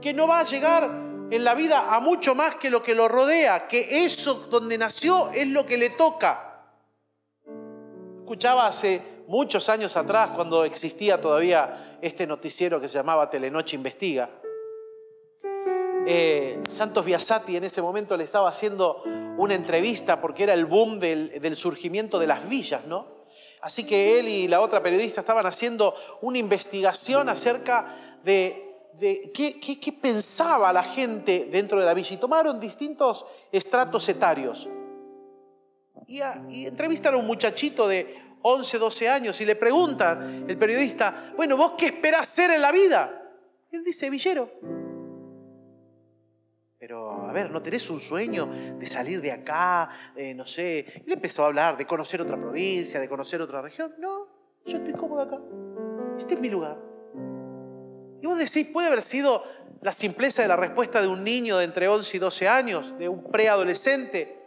Que 0.00 0.12
no 0.12 0.28
va 0.28 0.40
a 0.40 0.44
llegar 0.44 0.84
en 1.30 1.44
la 1.44 1.54
vida 1.54 1.94
a 1.94 2.00
mucho 2.00 2.34
más 2.34 2.56
que 2.56 2.70
lo 2.70 2.82
que 2.82 2.94
lo 2.94 3.08
rodea. 3.08 3.66
Que 3.66 4.04
eso 4.04 4.34
donde 4.50 4.78
nació 4.78 5.30
es 5.32 5.48
lo 5.48 5.66
que 5.66 5.78
le 5.78 5.90
toca. 5.90 6.50
Escuchaba 8.20 8.66
hace 8.66 9.02
muchos 9.26 9.68
años 9.68 9.96
atrás, 9.96 10.30
cuando 10.34 10.64
existía 10.64 11.20
todavía 11.20 11.83
este 12.04 12.26
noticiero 12.26 12.78
que 12.78 12.86
se 12.86 12.98
llamaba 12.98 13.30
Telenoche 13.30 13.76
Investiga. 13.76 14.28
Eh, 16.06 16.60
Santos 16.68 17.02
Biasati 17.02 17.56
en 17.56 17.64
ese 17.64 17.80
momento 17.80 18.14
le 18.14 18.24
estaba 18.24 18.50
haciendo 18.50 19.02
una 19.38 19.54
entrevista 19.54 20.20
porque 20.20 20.42
era 20.42 20.52
el 20.52 20.66
boom 20.66 21.00
del, 21.00 21.56
surgimiento 21.56 22.18
de 22.18 22.26
las 22.26 22.46
villas, 22.46 22.84
¿no? 22.84 23.06
Así 23.62 23.86
que 23.86 24.20
él 24.20 24.28
y 24.28 24.48
la 24.48 24.60
otra 24.60 24.82
periodista 24.82 25.22
estaban 25.22 25.46
haciendo 25.46 25.94
una 26.20 26.36
investigación 26.36 27.30
acerca 27.30 28.18
de, 28.22 28.82
qué, 29.32 29.98
pensaba 29.98 30.74
la 30.74 30.82
gente 30.82 31.48
dentro 31.50 31.80
de 31.80 31.86
la 31.86 31.94
villa 31.94 32.12
y 32.12 32.18
tomaron 32.18 32.60
distintos 32.60 33.24
estratos 33.50 34.06
etarios. 34.10 34.68
Y, 36.06 36.20
y 36.50 36.66
entrevistaron 36.66 37.20
a 37.20 37.22
un 37.22 37.26
muchachito 37.26 37.88
de 37.88 38.23
11, 38.46 38.78
12 38.78 39.08
años 39.08 39.40
y 39.40 39.46
le 39.46 39.56
preguntan 39.56 40.44
el 40.46 40.58
periodista, 40.58 41.32
bueno, 41.34 41.56
¿vos 41.56 41.72
qué 41.78 41.86
esperás 41.86 42.28
ser 42.28 42.50
en 42.50 42.60
la 42.60 42.70
vida? 42.72 43.22
Él 43.70 43.82
dice, 43.82 44.10
villero. 44.10 44.50
Pero, 46.78 47.26
a 47.26 47.32
ver, 47.32 47.50
¿no 47.50 47.62
tenés 47.62 47.88
un 47.88 47.98
sueño 47.98 48.76
de 48.78 48.84
salir 48.84 49.22
de 49.22 49.32
acá? 49.32 49.88
no 50.36 50.46
sé. 50.46 51.02
Le 51.06 51.14
empezó 51.14 51.44
a 51.44 51.46
hablar 51.46 51.78
de 51.78 51.86
conocer 51.86 52.20
otra 52.20 52.36
provincia, 52.36 53.00
de 53.00 53.08
conocer 53.08 53.40
otra 53.40 53.62
región. 53.62 53.94
No, 53.98 54.28
yo 54.66 54.76
estoy 54.76 54.92
cómodo 54.92 55.22
acá. 55.22 55.40
Este 56.18 56.34
es 56.34 56.40
mi 56.40 56.50
lugar. 56.50 56.76
Y 58.20 58.26
vos 58.26 58.36
decís, 58.36 58.68
puede 58.70 58.88
haber 58.88 59.00
sido 59.00 59.42
la 59.80 59.94
simpleza 59.94 60.42
de 60.42 60.48
la 60.48 60.56
respuesta 60.56 61.00
de 61.00 61.08
un 61.08 61.24
niño 61.24 61.56
de 61.56 61.64
entre 61.64 61.88
11 61.88 62.14
y 62.14 62.20
12 62.20 62.46
años, 62.46 62.98
de 62.98 63.08
un 63.08 63.24
preadolescente 63.24 64.43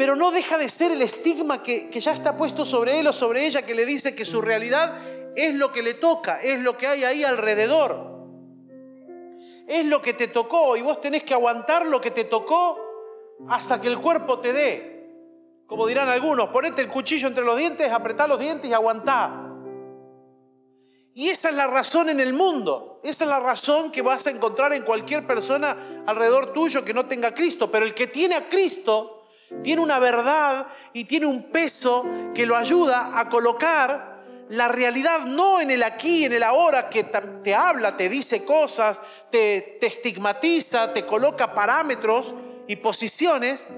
pero 0.00 0.16
no 0.16 0.30
deja 0.30 0.56
de 0.56 0.70
ser 0.70 0.92
el 0.92 1.02
estigma 1.02 1.62
que, 1.62 1.90
ya 1.90 2.12
está 2.12 2.34
puesto 2.34 2.64
sobre 2.64 2.98
él 2.98 3.06
o 3.08 3.12
sobre 3.12 3.44
ella 3.44 3.66
que 3.66 3.74
le 3.74 3.84
dice 3.84 4.16
que 4.16 4.24
su 4.24 4.40
realidad 4.40 4.96
es 5.36 5.54
lo 5.54 5.72
que 5.72 5.82
le 5.82 5.92
toca, 5.92 6.40
es 6.40 6.58
lo 6.58 6.74
que 6.78 6.86
hay 6.86 7.04
ahí 7.04 7.22
alrededor. 7.22 8.08
Es 9.68 9.84
lo 9.84 10.00
que 10.00 10.14
te 10.14 10.28
tocó 10.28 10.74
y 10.78 10.80
vos 10.80 11.02
tenés 11.02 11.22
que 11.22 11.34
aguantar 11.34 11.84
lo 11.84 12.00
que 12.00 12.12
te 12.12 12.24
tocó 12.24 12.80
hasta 13.46 13.78
que 13.78 13.88
el 13.88 13.98
cuerpo 13.98 14.38
te 14.38 14.54
dé. 14.54 15.06
Como 15.66 15.86
dirán 15.86 16.08
algunos, 16.08 16.48
ponete 16.48 16.80
el 16.80 16.88
cuchillo 16.88 17.28
entre 17.28 17.44
los 17.44 17.58
dientes, 17.58 17.92
apretá 17.92 18.26
los 18.26 18.38
dientes 18.38 18.70
y 18.70 18.72
aguantá. 18.72 19.52
Y 21.12 21.28
esa 21.28 21.50
es 21.50 21.56
la 21.56 21.66
razón 21.66 22.08
en 22.08 22.20
el 22.20 22.32
mundo. 22.32 23.02
Esa 23.04 23.24
es 23.24 23.28
la 23.28 23.40
razón 23.40 23.92
que 23.92 24.00
vas 24.00 24.26
a 24.26 24.30
encontrar 24.30 24.72
en 24.72 24.82
cualquier 24.82 25.26
persona 25.26 25.76
alrededor 26.06 26.54
tuyo 26.54 26.86
que 26.86 26.94
no 26.94 27.04
tenga 27.04 27.34
Cristo. 27.34 27.70
Pero 27.70 27.84
el 27.84 27.92
que 27.92 28.06
tiene 28.06 28.36
a 28.36 28.48
Cristo 28.48 29.18
tiene 29.62 29.82
una 29.82 29.98
verdad 29.98 30.66
y 30.92 31.04
tiene 31.04 31.26
un 31.26 31.50
peso 31.50 32.06
que 32.34 32.46
lo 32.46 32.56
ayuda 32.56 33.18
a 33.18 33.28
colocar 33.28 34.10
la 34.50 34.66
realidad 34.66 35.26
no 35.26 35.60
en 35.60 35.70
el 35.70 35.82
aquí, 35.84 36.24
en 36.24 36.32
el 36.32 36.42
ahora, 36.42 36.88
que 36.88 37.04
te 37.04 37.54
habla, 37.54 37.96
te 37.96 38.08
dice 38.08 38.44
cosas, 38.44 39.00
te, 39.30 39.84
estigmatiza, 39.86 40.92
te 40.92 41.06
coloca 41.06 41.54
parámetros 41.54 42.34
y 42.66 42.74
posiciones. 42.76 43.68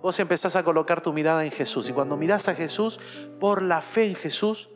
Vos 0.00 0.18
empezás 0.18 0.56
a 0.56 0.64
colocar 0.64 1.02
tu 1.02 1.12
mirada 1.12 1.44
en 1.44 1.52
Jesús. 1.52 1.88
Y 1.88 1.92
cuando 1.92 2.16
mirás 2.16 2.48
a 2.48 2.54
Jesús, 2.56 2.98
por 3.38 3.62
la 3.62 3.80
fe 3.80 4.06
en 4.06 4.16
Jesús, 4.16 4.70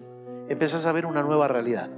empezás 0.48 0.86
a 0.86 0.92
ver 0.92 1.04
una 1.04 1.24
nueva 1.24 1.48
realidad. 1.48 1.90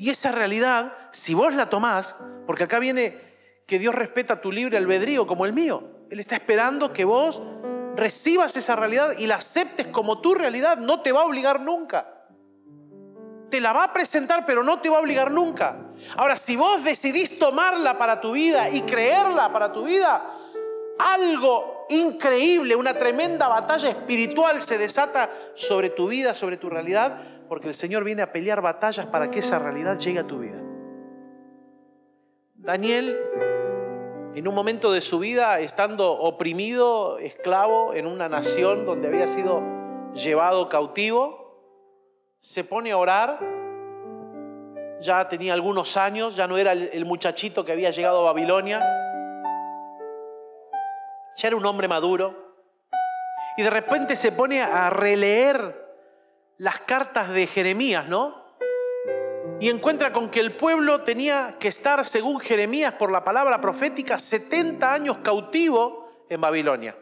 Y 0.00 0.10
esa 0.10 0.32
realidad, 0.32 0.94
si 1.12 1.32
vos 1.32 1.54
la 1.54 1.70
tomás, 1.70 2.16
porque 2.44 2.64
acá 2.64 2.80
viene 2.80 3.20
que 3.66 3.78
Dios 3.78 3.94
respeta 3.94 4.40
tu 4.40 4.50
libre 4.50 4.78
albedrío 4.78 5.28
como 5.28 5.46
el 5.46 5.52
mío. 5.52 5.84
Él 6.12 6.20
está 6.20 6.34
esperando 6.34 6.92
que 6.92 7.06
vos 7.06 7.42
recibas 7.96 8.54
esa 8.58 8.76
realidad 8.76 9.14
y 9.16 9.26
la 9.26 9.36
aceptes 9.36 9.86
como 9.86 10.20
tu 10.20 10.34
realidad. 10.34 10.76
No 10.76 11.00
te 11.00 11.10
va 11.10 11.22
a 11.22 11.24
obligar 11.24 11.62
nunca. 11.62 12.06
Te 13.48 13.62
la 13.62 13.72
va 13.72 13.84
a 13.84 13.92
presentar, 13.94 14.44
pero 14.44 14.62
no 14.62 14.78
te 14.78 14.90
va 14.90 14.98
a 14.98 15.00
obligar 15.00 15.30
nunca. 15.30 15.74
Ahora, 16.18 16.36
si 16.36 16.54
vos 16.54 16.84
decidís 16.84 17.38
tomarla 17.38 17.96
para 17.96 18.20
tu 18.20 18.32
vida 18.32 18.68
y 18.68 18.82
creerla 18.82 19.50
para 19.54 19.72
tu 19.72 19.84
vida, 19.84 20.22
algo 20.98 21.86
increíble, 21.88 22.76
una 22.76 22.92
tremenda 22.92 23.48
batalla 23.48 23.88
espiritual 23.88 24.60
se 24.60 24.76
desata 24.76 25.30
sobre 25.54 25.88
tu 25.88 26.08
vida, 26.08 26.34
sobre 26.34 26.58
tu 26.58 26.68
realidad, 26.68 27.22
porque 27.48 27.68
el 27.68 27.74
Señor 27.74 28.04
viene 28.04 28.20
a 28.20 28.30
pelear 28.30 28.60
batallas 28.60 29.06
para 29.06 29.30
que 29.30 29.38
esa 29.38 29.58
realidad 29.58 29.98
llegue 29.98 30.18
a 30.18 30.26
tu 30.26 30.40
vida. 30.40 30.60
Daniel 32.54 33.18
en 34.34 34.48
un 34.48 34.54
momento 34.54 34.90
de 34.92 35.00
su 35.02 35.18
vida, 35.18 35.60
estando 35.60 36.12
oprimido, 36.12 37.18
esclavo 37.18 37.92
en 37.92 38.06
una 38.06 38.28
nación 38.28 38.86
donde 38.86 39.08
había 39.08 39.26
sido 39.26 39.62
llevado 40.14 40.68
cautivo, 40.68 41.42
se 42.40 42.64
pone 42.64 42.92
a 42.92 42.96
orar, 42.96 43.38
ya 45.02 45.28
tenía 45.28 45.52
algunos 45.52 45.96
años, 45.96 46.34
ya 46.34 46.48
no 46.48 46.56
era 46.56 46.72
el 46.72 47.04
muchachito 47.04 47.64
que 47.64 47.72
había 47.72 47.90
llegado 47.90 48.20
a 48.20 48.32
Babilonia, 48.32 48.80
ya 51.36 51.48
era 51.48 51.56
un 51.56 51.66
hombre 51.66 51.86
maduro, 51.86 52.54
y 53.58 53.62
de 53.62 53.70
repente 53.70 54.16
se 54.16 54.32
pone 54.32 54.62
a 54.62 54.88
releer 54.88 55.82
las 56.56 56.80
cartas 56.80 57.30
de 57.30 57.46
Jeremías, 57.46 58.08
¿no? 58.08 58.41
Y 59.62 59.70
encuentra 59.70 60.12
con 60.12 60.28
que 60.28 60.40
el 60.40 60.56
pueblo 60.56 61.02
tenía 61.04 61.54
que 61.60 61.68
estar, 61.68 62.04
según 62.04 62.40
Jeremías, 62.40 62.94
por 62.94 63.12
la 63.12 63.22
palabra 63.22 63.60
profética, 63.60 64.18
70 64.18 64.92
años 64.92 65.18
cautivo 65.18 66.26
en 66.28 66.40
Babilonia. 66.40 66.96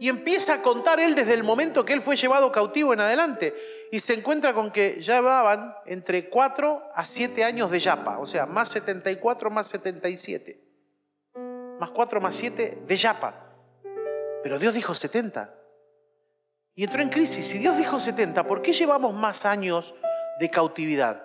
Y 0.00 0.08
empieza 0.08 0.54
a 0.54 0.62
contar 0.62 1.00
él 1.00 1.14
desde 1.14 1.34
el 1.34 1.44
momento 1.44 1.84
que 1.84 1.92
él 1.92 2.00
fue 2.00 2.16
llevado 2.16 2.50
cautivo 2.50 2.94
en 2.94 3.00
adelante. 3.00 3.54
Y 3.92 4.00
se 4.00 4.14
encuentra 4.14 4.54
con 4.54 4.70
que 4.70 5.02
llevaban 5.02 5.76
entre 5.84 6.30
4 6.30 6.82
a 6.94 7.04
7 7.04 7.44
años 7.44 7.70
de 7.70 7.80
yapa, 7.80 8.18
o 8.18 8.26
sea, 8.26 8.46
más 8.46 8.70
74 8.70 9.50
más 9.50 9.66
77. 9.66 10.64
Más 11.78 11.90
4 11.90 12.20
más 12.22 12.34
7 12.34 12.84
de 12.86 12.96
yapa. 12.96 13.34
Pero 14.42 14.58
Dios 14.58 14.72
dijo 14.72 14.94
70. 14.94 15.54
Y 16.74 16.84
entró 16.84 17.02
en 17.02 17.10
crisis. 17.10 17.54
Y 17.54 17.58
Dios 17.58 17.76
dijo 17.76 18.00
70, 18.00 18.46
¿por 18.46 18.62
qué 18.62 18.72
llevamos 18.72 19.12
más 19.12 19.44
años 19.44 19.94
de 20.38 20.50
cautividad. 20.50 21.22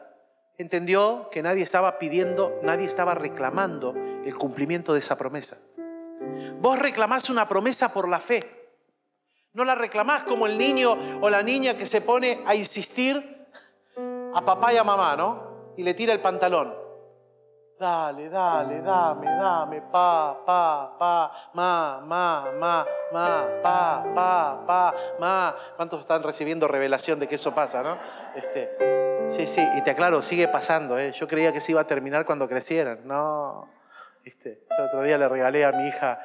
Entendió 0.58 1.30
que 1.32 1.44
nadie 1.44 1.64
estaba 1.64 2.00
pidiendo, 2.00 2.60
nadie 2.64 2.86
estaba 2.86 3.14
reclamando 3.16 3.94
el 4.26 4.36
cumplimiento 4.36 4.94
de 4.94 5.00
esa 5.00 5.18
promesa. 5.18 5.58
Vos 6.60 6.80
reclamás 6.80 7.30
una 7.30 7.48
promesa 7.48 7.94
por 7.94 8.10
la 8.10 8.20
fe. 8.20 8.72
No 9.54 9.64
la 9.64 9.76
reclamás 9.76 10.24
como 10.24 10.48
el 10.48 10.58
niño 10.58 11.20
o 11.22 11.30
la 11.30 11.44
niña 11.44 11.78
que 11.78 11.86
se 11.86 12.02
pone 12.02 12.44
a 12.46 12.56
insistir 12.56 13.48
a 14.34 14.42
papá 14.46 14.74
y 14.74 14.78
a 14.78 14.84
mamá, 14.84 15.16
¿no? 15.16 15.74
Y 15.78 15.84
le 15.84 15.94
tira 15.94 16.14
el 16.14 16.20
pantalón. 16.20 16.88
Dale, 17.80 18.28
dale, 18.28 18.82
dame, 18.82 19.28
dame, 19.28 19.82
pa, 19.82 20.36
pa, 20.44 20.98
pa, 20.98 21.32
ma, 21.54 22.02
ma, 22.04 22.52
ma, 22.60 22.86
ma, 23.14 23.46
pa, 23.62 24.04
pa, 24.16 24.64
pa, 24.66 24.94
ma. 25.20 25.56
¿Cuántos 25.76 26.02
están 26.02 26.24
recibiendo 26.24 26.68
revelación 26.68 27.20
de 27.20 27.28
que 27.28 27.36
eso 27.36 27.54
pasa, 27.54 27.84
no? 27.84 27.96
Este, 28.38 28.98
Sí, 29.30 29.46
sí, 29.46 29.62
y 29.76 29.82
te 29.82 29.92
aclaro, 29.92 30.22
sigue 30.22 30.48
pasando. 30.48 30.98
¿eh? 30.98 31.12
Yo 31.12 31.28
creía 31.28 31.52
que 31.52 31.60
se 31.60 31.74
iba 31.74 31.82
a 31.82 31.88
terminar 31.88 32.26
cuando 32.26 32.48
crecieran. 32.48 33.02
No. 33.06 33.70
¿Viste? 34.24 34.64
El 34.70 34.86
otro 34.86 35.04
día 35.04 35.18
le 35.18 35.28
regalé 35.28 35.66
a 35.66 35.72
mi 35.72 35.88
hija 35.88 36.20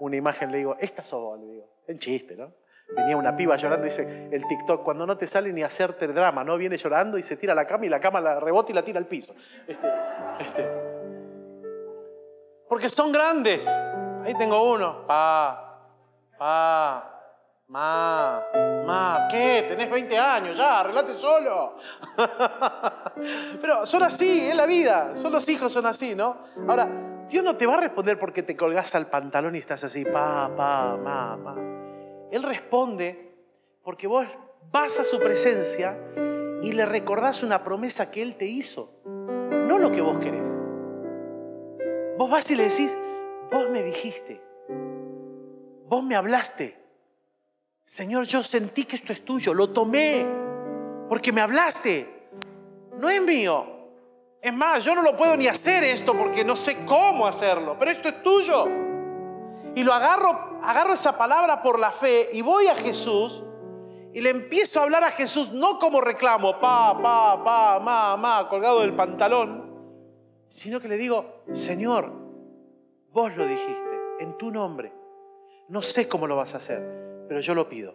una 0.00 0.16
imagen, 0.16 0.50
le 0.50 0.58
digo, 0.58 0.76
esta 0.80 1.02
sos 1.02 1.20
vos, 1.20 1.38
le 1.38 1.46
digo. 1.46 1.68
En 1.86 1.98
chiste, 1.98 2.36
¿no? 2.36 2.52
Venía 2.96 3.16
una 3.16 3.36
piba 3.36 3.56
llorando, 3.56 3.84
dice 3.84 4.28
el 4.32 4.46
TikTok, 4.46 4.82
cuando 4.82 5.06
no 5.06 5.16
te 5.16 5.26
sale 5.26 5.52
ni 5.52 5.62
hacerte 5.62 6.06
drama, 6.08 6.42
¿no? 6.42 6.56
Viene 6.56 6.76
llorando 6.78 7.18
y 7.18 7.22
se 7.22 7.36
tira 7.36 7.52
a 7.52 7.56
la 7.56 7.66
cama 7.66 7.86
y 7.86 7.88
la 7.88 8.00
cama 8.00 8.20
la 8.20 8.40
rebota 8.40 8.72
y 8.72 8.74
la 8.74 8.82
tira 8.82 8.98
al 8.98 9.06
piso. 9.06 9.34
Este, 9.66 9.88
este. 10.40 10.68
Porque 12.68 12.88
son 12.88 13.12
grandes. 13.12 13.66
Ahí 14.24 14.34
tengo 14.34 14.72
uno. 14.72 15.06
Pa, 15.06 15.80
pa, 16.38 17.17
Ma, 17.68 18.42
ma, 18.86 19.28
¿qué? 19.30 19.66
Tenés 19.68 19.90
20 19.90 20.18
años, 20.18 20.56
ya, 20.56 20.80
arreglate 20.80 21.18
solo. 21.18 21.76
Pero 23.60 23.84
son 23.84 24.02
así, 24.02 24.48
es 24.48 24.56
la 24.56 24.64
vida. 24.64 25.14
Son 25.14 25.30
los 25.30 25.46
hijos, 25.50 25.70
son 25.70 25.84
así, 25.84 26.14
¿no? 26.14 26.38
Ahora, 26.66 27.26
Dios 27.28 27.44
no 27.44 27.56
te 27.56 27.66
va 27.66 27.74
a 27.74 27.80
responder 27.80 28.18
porque 28.18 28.42
te 28.42 28.56
colgás 28.56 28.94
al 28.94 29.08
pantalón 29.08 29.54
y 29.54 29.58
estás 29.58 29.84
así, 29.84 30.04
pa, 30.06 30.50
pa, 30.56 30.96
ma, 30.96 31.36
ma. 31.36 31.56
Él 32.30 32.42
responde 32.42 33.34
porque 33.82 34.06
vos 34.06 34.26
vas 34.72 34.98
a 34.98 35.04
su 35.04 35.18
presencia 35.18 35.98
y 36.62 36.72
le 36.72 36.86
recordás 36.86 37.42
una 37.42 37.62
promesa 37.62 38.10
que 38.10 38.22
Él 38.22 38.36
te 38.36 38.46
hizo, 38.46 39.00
no 39.04 39.78
lo 39.78 39.92
que 39.92 40.00
vos 40.00 40.18
querés. 40.18 40.58
Vos 42.16 42.30
vas 42.30 42.50
y 42.50 42.56
le 42.56 42.64
decís, 42.64 42.96
vos 43.52 43.68
me 43.68 43.82
dijiste, 43.82 44.42
vos 45.86 46.02
me 46.02 46.16
hablaste, 46.16 46.87
Señor, 47.88 48.26
yo 48.26 48.42
sentí 48.42 48.84
que 48.84 48.96
esto 48.96 49.14
es 49.14 49.24
tuyo, 49.24 49.54
lo 49.54 49.70
tomé, 49.70 50.26
porque 51.08 51.32
me 51.32 51.40
hablaste. 51.40 52.28
No 52.98 53.08
es 53.08 53.22
mío. 53.22 53.64
Es 54.42 54.52
más, 54.52 54.84
yo 54.84 54.94
no 54.94 55.00
lo 55.00 55.16
puedo 55.16 55.34
ni 55.38 55.46
hacer 55.46 55.82
esto 55.84 56.12
porque 56.12 56.44
no 56.44 56.54
sé 56.54 56.84
cómo 56.84 57.26
hacerlo, 57.26 57.76
pero 57.78 57.90
esto 57.90 58.10
es 58.10 58.22
tuyo. 58.22 58.66
Y 59.74 59.82
lo 59.82 59.94
agarro, 59.94 60.60
agarro 60.62 60.92
esa 60.92 61.16
palabra 61.16 61.62
por 61.62 61.78
la 61.78 61.90
fe 61.90 62.28
y 62.30 62.42
voy 62.42 62.66
a 62.66 62.76
Jesús 62.76 63.42
y 64.12 64.20
le 64.20 64.28
empiezo 64.28 64.80
a 64.80 64.82
hablar 64.82 65.02
a 65.02 65.10
Jesús, 65.10 65.50
no 65.52 65.78
como 65.78 66.02
reclamo, 66.02 66.60
pa, 66.60 66.94
pa, 67.02 67.42
pa, 67.42 67.80
ma, 67.80 68.18
ma, 68.18 68.48
colgado 68.50 68.80
del 68.80 68.94
pantalón, 68.94 70.44
sino 70.46 70.78
que 70.78 70.88
le 70.88 70.98
digo, 70.98 71.42
Señor, 71.52 72.12
vos 73.12 73.34
lo 73.34 73.46
dijiste, 73.46 73.98
en 74.20 74.36
tu 74.36 74.50
nombre. 74.50 74.92
No 75.68 75.80
sé 75.80 76.06
cómo 76.06 76.26
lo 76.26 76.36
vas 76.36 76.52
a 76.54 76.58
hacer, 76.58 77.07
pero 77.28 77.40
yo 77.40 77.54
lo 77.54 77.68
pido. 77.68 77.94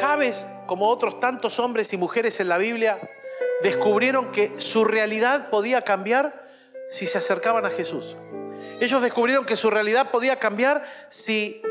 Javes, 0.00 0.46
como 0.66 0.88
otros 0.88 1.20
tantos 1.20 1.58
hombres 1.58 1.92
y 1.92 1.96
mujeres 1.96 2.40
en 2.40 2.48
la 2.48 2.58
Biblia, 2.58 2.98
descubrieron 3.62 4.32
que 4.32 4.54
su 4.58 4.84
realidad 4.84 5.50
podía 5.50 5.82
cambiar 5.82 6.50
si 6.88 7.06
se 7.06 7.18
acercaban 7.18 7.64
a 7.66 7.70
Jesús. 7.70 8.16
Ellos 8.80 9.02
descubrieron 9.02 9.44
que 9.44 9.54
su 9.54 9.70
realidad 9.70 10.10
podía 10.10 10.38
cambiar 10.38 10.82
si 11.08 11.62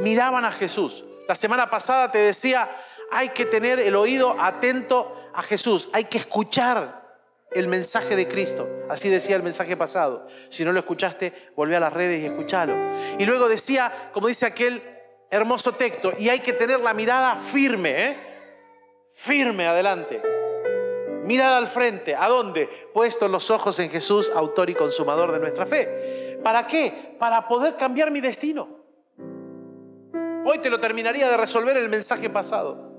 miraban 0.00 0.44
a 0.44 0.52
Jesús. 0.52 1.04
La 1.26 1.34
semana 1.34 1.70
pasada 1.70 2.12
te 2.12 2.18
decía, 2.18 2.68
hay 3.10 3.30
que 3.30 3.46
tener 3.46 3.80
el 3.80 3.96
oído 3.96 4.36
atento 4.40 5.16
a 5.34 5.42
Jesús, 5.42 5.88
hay 5.92 6.04
que 6.04 6.18
escuchar 6.18 7.02
el 7.50 7.68
mensaje 7.68 8.16
de 8.16 8.28
Cristo. 8.28 8.68
Así 8.88 9.08
decía 9.08 9.36
el 9.36 9.42
mensaje 9.42 9.76
pasado. 9.76 10.26
Si 10.48 10.64
no 10.64 10.72
lo 10.72 10.80
escuchaste, 10.80 11.50
volvé 11.56 11.76
a 11.76 11.80
las 11.80 11.92
redes 11.92 12.22
y 12.22 12.26
escuchalo. 12.26 12.74
Y 13.18 13.24
luego 13.26 13.48
decía, 13.48 14.10
como 14.12 14.28
dice 14.28 14.46
aquel 14.46 14.91
hermoso 15.32 15.72
texto, 15.72 16.12
y 16.18 16.28
hay 16.28 16.40
que 16.40 16.52
tener 16.52 16.78
la 16.78 16.92
mirada 16.92 17.36
firme, 17.36 18.04
¿eh? 18.04 18.16
firme 19.14 19.66
adelante. 19.66 20.20
Mirada 21.24 21.56
al 21.56 21.68
frente. 21.68 22.14
¿A 22.14 22.28
dónde? 22.28 22.66
Puestos 22.92 23.30
los 23.30 23.50
ojos 23.50 23.78
en 23.78 23.88
Jesús, 23.88 24.30
autor 24.34 24.68
y 24.68 24.74
consumador 24.74 25.32
de 25.32 25.40
nuestra 25.40 25.64
fe. 25.64 26.38
¿Para 26.44 26.66
qué? 26.66 27.16
Para 27.18 27.48
poder 27.48 27.76
cambiar 27.76 28.10
mi 28.10 28.20
destino. 28.20 28.68
Hoy 30.44 30.58
te 30.58 30.68
lo 30.68 30.78
terminaría 30.78 31.30
de 31.30 31.36
resolver 31.36 31.78
el 31.78 31.88
mensaje 31.88 32.28
pasado. 32.28 32.92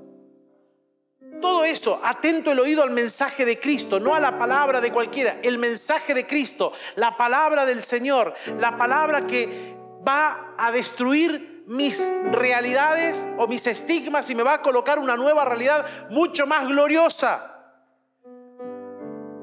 Todo 1.40 1.66
eso, 1.66 2.00
atento 2.04 2.52
el 2.52 2.60
oído 2.60 2.82
al 2.82 2.92
mensaje 2.92 3.46
de 3.46 3.60
Cristo, 3.60 4.00
no 4.00 4.16
a 4.16 4.20
la 4.20 4.40
palabra 4.40 4.82
de 4.82 4.92
cualquiera, 4.92 5.40
el 5.44 5.60
mensaje 5.60 6.16
de 6.16 6.26
Cristo, 6.26 6.72
la 6.96 7.16
palabra 7.16 7.66
del 7.66 7.84
Señor, 7.84 8.34
la 8.60 8.76
palabra 8.76 9.28
que 9.28 9.76
va 10.08 10.56
a 10.58 10.72
destruir 10.72 11.53
mis 11.66 12.12
realidades 12.32 13.28
o 13.38 13.48
mis 13.48 13.66
estigmas 13.68 14.30
y 14.30 14.36
me 14.36 14.44
va 14.44 14.56
a 14.56 14.62
colocar 14.62 15.00
una 15.00 15.16
nueva 15.16 15.46
realidad 15.46 15.86
mucho 16.10 16.46
más 16.46 16.68
gloriosa. 16.68 17.50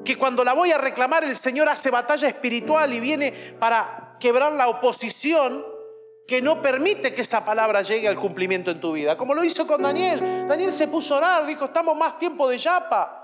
Que 0.04 0.16
cuando 0.16 0.44
la 0.44 0.54
voy 0.54 0.72
a 0.72 0.78
reclamar 0.78 1.24
el 1.24 1.36
Señor 1.36 1.68
hace 1.68 1.90
batalla 1.90 2.28
espiritual 2.28 2.92
y 2.92 3.00
viene 3.00 3.56
para 3.58 4.16
quebrar 4.18 4.52
la 4.52 4.68
oposición 4.68 5.64
que 6.26 6.40
no 6.40 6.62
permite 6.62 7.12
que 7.12 7.22
esa 7.22 7.44
palabra 7.44 7.82
llegue 7.82 8.06
al 8.06 8.16
cumplimiento 8.16 8.70
en 8.70 8.80
tu 8.80 8.92
vida. 8.92 9.16
Como 9.16 9.34
lo 9.34 9.42
hizo 9.42 9.66
con 9.66 9.82
Daniel. 9.82 10.46
Daniel 10.46 10.72
se 10.72 10.86
puso 10.86 11.14
a 11.14 11.18
orar, 11.18 11.46
dijo, 11.46 11.64
estamos 11.64 11.96
más 11.96 12.18
tiempo 12.18 12.48
de 12.48 12.58
yapa. 12.58 13.16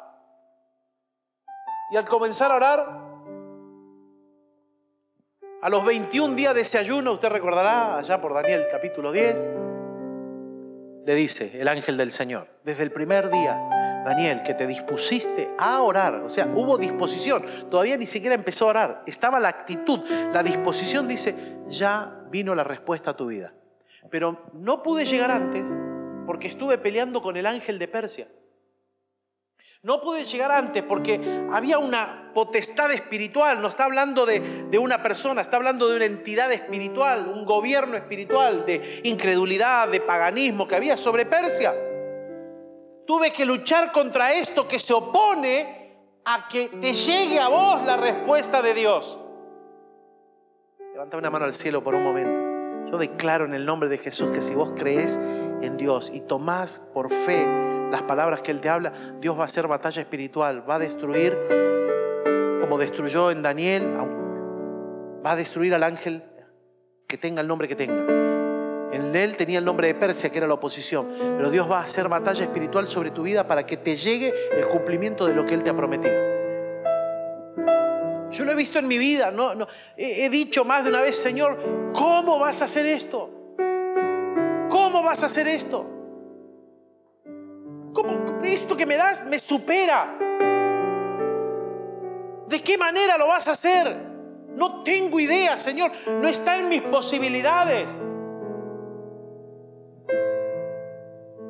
Y 1.93 1.97
al 1.97 2.05
comenzar 2.05 2.51
a 2.51 2.57
orar, 2.57 3.06
a 5.63 5.69
los 5.69 5.85
21 5.85 6.35
días 6.35 6.55
de 6.55 6.61
ese 6.61 6.79
ayuno, 6.79 7.13
usted 7.13 7.29
recordará, 7.29 7.99
allá 7.99 8.21
por 8.21 8.35
Daniel 8.35 8.67
capítulo 8.71 9.13
10, 9.13 9.47
le 11.07 11.15
dice 11.15 11.61
el 11.61 11.69
ángel 11.69 11.97
del 11.97 12.11
Señor, 12.11 12.49
desde 12.65 12.83
el 12.83 12.91
primer 12.91 13.31
día, 13.31 14.03
Daniel, 14.05 14.43
que 14.43 14.55
te 14.55 14.67
dispusiste 14.67 15.51
a 15.59 15.81
orar, 15.83 16.17
o 16.21 16.29
sea, 16.29 16.47
hubo 16.47 16.79
disposición, 16.79 17.45
todavía 17.71 17.97
ni 17.97 18.07
siquiera 18.07 18.35
empezó 18.35 18.67
a 18.67 18.71
orar, 18.71 19.03
estaba 19.07 19.41
la 19.41 19.49
actitud, 19.49 20.01
la 20.33 20.43
disposición, 20.43 21.09
dice, 21.09 21.59
ya 21.69 22.23
vino 22.31 22.55
la 22.55 22.65
respuesta 22.65 23.11
a 23.11 23.17
tu 23.17 23.27
vida. 23.27 23.53
Pero 24.11 24.51
no 24.53 24.83
pude 24.83 25.05
llegar 25.05 25.31
antes 25.31 25.69
porque 26.27 26.49
estuve 26.49 26.79
peleando 26.79 27.23
con 27.23 27.37
el 27.37 27.47
ángel 27.47 27.79
de 27.79 27.89
Persia. 27.89 28.29
No 29.87 30.01
pude 30.01 30.25
llegar 30.25 30.51
antes 30.51 30.83
porque 30.83 31.47
había 31.53 31.79
una 31.79 32.33
potestad 32.35 32.91
espiritual, 32.91 33.63
no 33.63 33.69
está 33.69 33.85
hablando 33.85 34.27
de, 34.27 34.67
de, 34.69 34.79
una 34.79 35.01
persona, 35.01 35.43
está 35.43 35.59
hablando 35.59 35.89
de 35.89 35.95
una 35.95 36.07
entidad 36.07 36.51
espiritual, 36.51 37.29
un 37.29 37.45
gobierno 37.45 37.97
espiritual 37.97 38.67
de 38.67 39.03
incredulidad, 39.05 39.87
de 39.87 40.01
paganismo 40.01 40.67
que 40.67 40.75
había 40.75 40.97
sobre 40.97 41.25
Persia. 41.25 41.73
Tuve 43.07 43.33
que 43.33 43.45
luchar 43.45 43.93
contra 43.93 44.35
esto 44.35 44.67
que 44.67 44.81
se 44.81 44.93
opone 44.93 45.95
a 46.25 46.49
que 46.49 46.67
te 46.67 46.93
llegue 46.93 47.39
a 47.39 47.47
vos 47.47 47.87
la 47.87 47.97
respuesta 47.97 48.63
de 48.63 48.75
Dios. 48.75 49.21
Levanta 50.95 51.17
una 51.17 51.31
mano 51.31 51.45
al 51.45 51.55
cielo 51.55 51.85
por 51.85 51.95
un 51.95 52.03
momento. 52.03 52.91
Yo 52.91 52.99
declaro 52.99 53.45
en 53.45 53.55
el 53.55 53.65
nombre 53.65 53.89
de 53.89 53.99
Jesús 53.99 54.31
que 54.35 54.43
si 54.43 54.53
vos 54.53 54.73
crees 54.75 55.17
en 55.63 55.77
Dios 55.77 56.11
y 56.13 56.23
tomás 56.23 56.81
por 56.93 57.13
fe 57.13 57.66
las 57.91 58.03
palabras 58.03 58.41
que 58.41 58.51
Él 58.51 58.61
te 58.61 58.69
habla, 58.69 58.93
Dios 59.21 59.37
va 59.37 59.43
a 59.43 59.45
hacer 59.47 59.67
batalla 59.67 60.03
espiritual, 60.03 60.69
va 60.69 60.77
a 60.77 60.79
destruir, 60.79 61.37
como 62.61 62.79
destruyó 62.79 63.31
en 63.31 63.43
Daniel, 63.43 63.95
va 65.25 65.33
a 65.33 65.37
destruir 65.37 65.75
al 65.75 65.83
ángel 65.83 66.23
que 67.07 67.17
tenga 67.17 67.41
el 67.41 67.49
nombre 67.49 67.69
que 67.69 67.77
tenga. 67.77 68.27
En 68.93 69.15
él 69.15 69.37
tenía 69.37 69.59
el 69.59 69.65
nombre 69.65 69.89
de 69.89 69.95
Persia, 69.95 70.31
que 70.31 70.39
era 70.39 70.47
la 70.47 70.55
oposición. 70.55 71.09
Pero 71.19 71.51
Dios 71.51 71.71
va 71.71 71.81
a 71.81 71.83
hacer 71.83 72.09
batalla 72.09 72.43
espiritual 72.43 72.89
sobre 72.89 73.11
tu 73.11 73.23
vida 73.23 73.47
para 73.47 73.67
que 73.67 73.77
te 73.77 73.97
llegue 73.97 74.33
el 74.53 74.67
cumplimiento 74.69 75.27
de 75.27 75.35
lo 75.35 75.45
que 75.45 75.55
Él 75.55 75.63
te 75.63 75.71
ha 75.71 75.77
prometido. 75.77 76.15
Yo 78.31 78.45
lo 78.45 78.53
he 78.53 78.55
visto 78.55 78.79
en 78.79 78.89
mi 78.89 78.99
vida, 78.99 79.31
no. 79.31 79.67
He, 79.97 80.29
dicho 80.31 80.65
más 80.65 80.85
de 80.85 80.91
una 80.91 81.01
vez, 81.01 81.17
Señor, 81.17 81.59
¿cómo 81.93 82.39
vas 82.39 82.63
a 82.63 82.67
hacer 82.67 82.87
esto? 82.87 83.31
¿Cómo 84.69 85.03
vas 85.03 85.23
a 85.23 85.27
hacer 85.27 85.47
esto? 85.49 85.96
¿Cómo 87.97 88.43
esto 88.45 88.77
que 88.77 88.85
me 88.85 88.97
das 88.97 89.25
me 89.25 89.39
supera? 89.39 90.19
¿De 92.47 92.63
qué 92.63 92.77
manera 92.77 93.17
lo 93.17 93.29
vas 93.29 93.49
a 93.49 93.53
hacer? 93.53 93.97
No 94.55 94.83
tengo 94.83 95.19
idea, 95.19 95.57
Señor. 95.57 95.91
No 96.07 96.29
está 96.29 96.59
en 96.59 96.69
mis 96.69 96.83
posibilidades. 96.83 97.89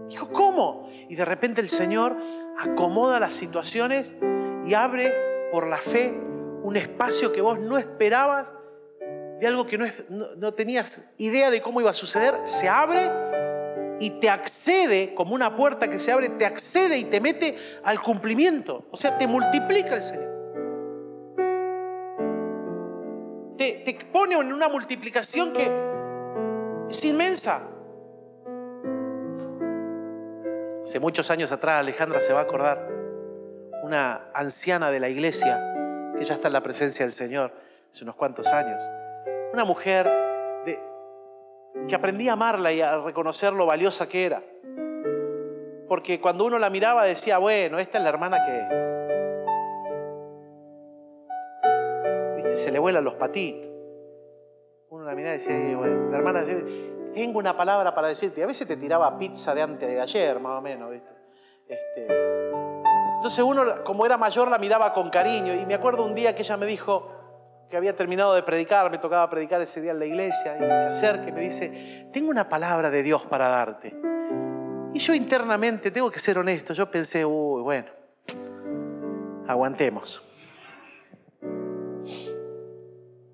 Dijo, 0.09 0.31
¿cómo? 0.31 0.89
Y 1.09 1.17
de 1.17 1.25
repente 1.25 1.61
el 1.61 1.69
Señor 1.69 2.17
acomoda 2.57 3.19
las 3.19 3.35
situaciones 3.35 4.15
y 4.65 4.73
abre 4.75 5.13
por 5.51 5.67
la 5.67 5.79
fe 5.79 6.15
un 6.63 6.77
espacio 6.77 7.33
que 7.33 7.41
vos 7.41 7.59
no 7.59 7.77
esperabas, 7.77 8.53
de 9.41 9.47
algo 9.49 9.67
que 9.67 9.79
no, 9.79 9.87
no, 10.37 10.55
tenías 10.55 11.09
idea 11.19 11.51
de 11.51 11.61
cómo 11.61 11.81
iba 11.81 11.91
a 11.91 11.95
suceder, 11.95 12.35
se 12.45 12.69
abre 12.69 13.11
y 13.99 14.11
te 14.21 14.29
accede, 14.29 15.15
como 15.15 15.35
una 15.35 15.57
puerta 15.57 15.89
que 15.89 15.99
se 15.99 16.13
abre, 16.13 16.29
te 16.31 16.45
accede 16.45 16.99
y 16.99 17.05
te 17.05 17.21
mete 17.21 17.57
al 17.83 18.01
cumplimiento. 18.01 18.85
O 18.91 18.97
sea, 18.97 19.17
te 19.17 19.27
multiplica 19.27 19.95
el 19.95 20.03
Señor. 20.03 20.37
Te, 23.57 23.99
pone 24.13 24.35
en 24.35 24.53
una 24.53 24.69
multiplicación 24.69 25.53
que 25.53 25.71
es 26.91 27.05
inmensa. 27.05 27.69
Hace 30.83 31.01
muchos 31.01 31.31
años 31.31 31.51
atrás, 31.51 31.81
Alejandra 31.81 32.21
se 32.21 32.33
va 32.33 32.41
a 32.41 32.43
acordar, 32.43 32.89
una 33.83 34.31
anciana 34.35 34.91
de 34.91 35.01
la 35.01 35.09
iglesia 35.09 36.13
que 36.19 36.25
ya 36.25 36.35
está 36.35 36.49
en 36.49 36.53
la 36.53 36.63
presencia 36.63 37.05
del 37.05 37.13
Señor 37.13 37.53
hace 37.91 38.05
unos 38.05 38.17
cuantos 38.17 38.47
años. 38.49 38.81
Una 39.53 39.65
mujer 39.65 40.26
que 41.89 41.95
aprendí 41.95 42.29
a 42.29 42.35
amarla 42.35 42.73
y 42.73 42.81
a 42.81 42.99
reconocer 42.99 43.53
lo 43.53 43.67
valiosa 43.67 44.09
que 44.09 44.27
era. 44.27 44.43
Porque 45.89 46.21
cuando 46.21 46.45
uno 46.45 46.59
la 46.59 46.71
miraba 46.71 47.05
decía, 47.05 47.39
bueno, 47.39 47.79
esta 47.79 47.99
es 47.99 48.05
la 48.05 48.11
hermana 48.11 48.45
que... 48.45 48.53
¿Viste? 52.37 52.57
Se 52.57 52.73
le 52.73 52.79
vuelan 52.79 53.05
los 53.05 53.15
patitos. 53.15 53.71
Uno 54.89 55.05
la 55.05 55.15
miraba 55.15 55.35
y 55.35 55.39
decía, 55.39 55.77
bueno, 55.77 56.11
la 56.11 56.19
hermana 56.19 56.41
decía, 56.43 56.65
tengo 57.15 57.39
una 57.39 57.57
palabra 57.57 57.95
para 57.95 58.09
decirte. 58.09 58.43
A 58.43 58.47
veces 58.47 58.67
te 58.67 58.77
tiraba 58.77 59.17
pizza 59.19 59.55
de 59.55 59.63
antes 59.63 59.89
de 59.89 60.01
ayer, 60.01 60.41
más 60.41 60.59
o 60.59 60.61
menos, 60.61 60.91
¿viste? 60.91 61.11
Este, 61.69 62.07
entonces 63.17 63.45
uno, 63.45 63.85
como 63.85 64.05
era 64.07 64.17
mayor, 64.17 64.49
la 64.49 64.59
miraba 64.59 64.93
con 64.93 65.09
cariño. 65.11 65.55
Y 65.55 65.65
me 65.67 65.75
acuerdo 65.75 66.05
un 66.05 66.15
día 66.15 66.35
que 66.35 66.43
ella 66.43 66.57
me 66.57 66.67
dijo 66.67 67.16
que 67.69 67.77
había 67.77 67.95
terminado 67.97 68.35
de 68.35 68.43
predicar, 68.43 68.91
me 68.91 68.99
tocaba 68.99 69.29
predicar 69.29 69.61
ese 69.61 69.81
día 69.81 69.93
en 69.93 69.99
la 69.99 70.07
iglesia, 70.07 70.57
y 70.57 70.61
se 70.61 70.89
acerca 70.89 71.29
y 71.29 71.33
me 71.33 71.41
dice, 71.41 72.09
tengo 72.13 72.31
una 72.31 72.49
palabra 72.49 72.91
de 72.91 73.03
Dios 73.03 73.25
para 73.27 73.49
darte. 73.49 73.95
Y 74.95 74.99
yo 74.99 75.15
internamente, 75.15 75.91
tengo 75.91 76.11
que 76.11 76.19
ser 76.19 76.39
honesto, 76.39 76.73
yo 76.73 76.91
pensé, 76.91 77.25
uy, 77.25 77.63
bueno, 77.63 77.89
aguantemos. 79.47 80.23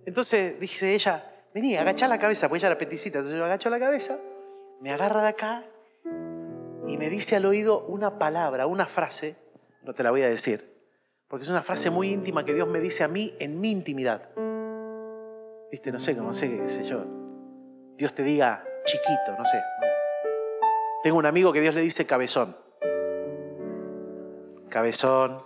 Entonces 0.04 0.58
dice 0.58 0.94
ella, 0.94 1.24
vení, 1.54 1.76
agachá 1.76 2.08
la 2.08 2.18
cabeza, 2.18 2.48
porque 2.48 2.58
ella 2.58 2.68
era 2.68 2.78
peticita. 2.78 3.18
Entonces 3.18 3.38
yo 3.38 3.44
agacho 3.44 3.70
la 3.70 3.78
cabeza, 3.78 4.18
me 4.80 4.90
agarra 4.92 5.22
de 5.22 5.28
acá 5.28 5.64
y 6.88 6.96
me 6.96 7.08
dice 7.08 7.36
al 7.36 7.46
oído 7.46 7.84
una 7.86 8.18
palabra, 8.18 8.66
una 8.66 8.86
frase 8.86 9.36
no 9.82 9.94
te 9.94 10.02
la 10.02 10.10
voy 10.10 10.22
a 10.22 10.28
decir, 10.28 10.71
porque 11.32 11.44
es 11.44 11.48
una 11.48 11.62
frase 11.62 11.88
muy 11.88 12.10
íntima 12.10 12.44
que 12.44 12.52
Dios 12.52 12.68
me 12.68 12.78
dice 12.78 13.04
a 13.04 13.08
mí 13.08 13.34
en 13.38 13.58
mi 13.58 13.70
intimidad. 13.70 14.28
Viste, 15.70 15.90
no 15.90 15.98
sé, 15.98 16.12
no 16.12 16.34
sé, 16.34 16.58
qué 16.58 16.68
sé 16.68 16.84
yo. 16.84 17.06
Dios 17.96 18.14
te 18.14 18.22
diga 18.22 18.62
chiquito, 18.84 19.34
no 19.38 19.42
sé. 19.46 19.58
Tengo 21.02 21.16
un 21.16 21.24
amigo 21.24 21.50
que 21.50 21.62
Dios 21.62 21.74
le 21.74 21.80
dice 21.80 22.04
cabezón. 22.04 22.54
Cabezón. 24.68 25.38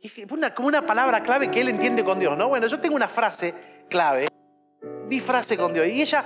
Y 0.00 0.10
una, 0.32 0.54
como 0.54 0.68
una 0.68 0.86
palabra 0.86 1.22
clave 1.22 1.50
que 1.50 1.60
él 1.60 1.68
entiende 1.68 2.02
con 2.02 2.18
Dios, 2.18 2.34
¿no? 2.38 2.48
Bueno, 2.48 2.66
yo 2.66 2.80
tengo 2.80 2.96
una 2.96 3.08
frase 3.08 3.52
clave, 3.90 4.28
mi 5.06 5.20
frase 5.20 5.58
con 5.58 5.74
Dios. 5.74 5.86
Y 5.86 6.00
ella, 6.00 6.24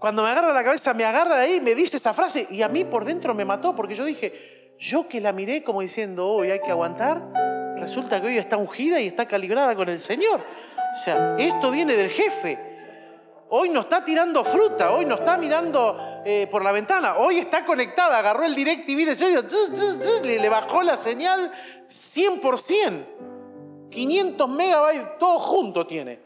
cuando 0.00 0.24
me 0.24 0.30
agarra 0.30 0.52
la 0.52 0.64
cabeza, 0.64 0.94
me 0.94 1.04
agarra 1.04 1.36
de 1.36 1.42
ahí, 1.42 1.60
me 1.60 1.76
dice 1.76 1.98
esa 1.98 2.12
frase 2.12 2.48
y 2.50 2.62
a 2.62 2.68
mí 2.68 2.84
por 2.84 3.04
dentro 3.04 3.36
me 3.36 3.44
mató 3.44 3.76
porque 3.76 3.94
yo 3.94 4.04
dije, 4.04 4.74
yo 4.80 5.06
que 5.06 5.20
la 5.20 5.32
miré 5.32 5.62
como 5.62 5.80
diciendo, 5.80 6.26
hoy 6.26 6.50
hay 6.50 6.58
que 6.58 6.72
aguantar, 6.72 7.43
resulta 7.84 8.20
que 8.20 8.28
hoy 8.28 8.38
está 8.38 8.56
ungida 8.56 8.98
y 9.00 9.08
está 9.08 9.26
calibrada 9.26 9.76
con 9.76 9.88
el 9.88 9.98
Señor. 9.98 10.40
O 10.40 10.96
sea, 10.96 11.36
esto 11.38 11.70
viene 11.70 11.94
del 11.94 12.08
jefe. 12.08 12.58
Hoy 13.50 13.68
no 13.68 13.80
está 13.80 14.02
tirando 14.02 14.42
fruta, 14.42 14.92
hoy 14.92 15.04
no 15.04 15.16
está 15.16 15.36
mirando 15.36 16.22
eh, 16.24 16.48
por 16.50 16.64
la 16.64 16.72
ventana, 16.72 17.16
hoy 17.18 17.38
está 17.38 17.64
conectada, 17.64 18.18
agarró 18.18 18.44
el 18.44 18.54
DirecTV 18.54 19.06
de 19.06 19.14
serio, 19.14 19.44
le, 20.24 20.38
le 20.38 20.48
bajó 20.48 20.82
la 20.82 20.96
señal 20.96 21.52
100%. 21.88 23.04
500 23.90 24.48
megabytes, 24.48 25.18
todo 25.20 25.38
junto 25.38 25.86
tiene. 25.86 26.20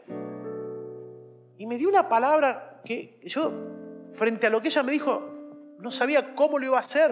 Y 1.57 1.67
me 1.67 1.77
dio 1.77 1.89
una 1.89 2.09
palabra 2.09 2.81
que 2.83 3.19
yo, 3.23 3.51
frente 4.13 4.47
a 4.47 4.49
lo 4.49 4.59
que 4.61 4.69
ella 4.69 4.81
me 4.81 4.91
dijo, 4.91 5.21
no 5.77 5.91
sabía 5.91 6.33
cómo 6.33 6.57
lo 6.57 6.65
iba 6.65 6.77
a 6.77 6.79
hacer. 6.79 7.11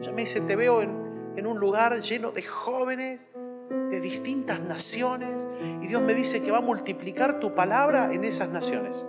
Ella 0.00 0.12
me 0.12 0.22
dice, 0.22 0.40
te 0.40 0.56
veo 0.56 0.80
en, 0.80 1.34
en 1.36 1.46
un 1.46 1.58
lugar 1.58 2.00
lleno 2.00 2.30
de 2.30 2.42
jóvenes, 2.42 3.30
de 3.70 4.00
distintas 4.00 4.60
naciones, 4.60 5.48
y 5.80 5.86
Dios 5.86 6.02
me 6.02 6.14
dice 6.14 6.42
que 6.42 6.50
va 6.50 6.58
a 6.58 6.62
multiplicar 6.62 7.40
tu 7.40 7.54
palabra 7.54 8.12
en 8.12 8.24
esas 8.24 8.48
naciones. 8.48 9.04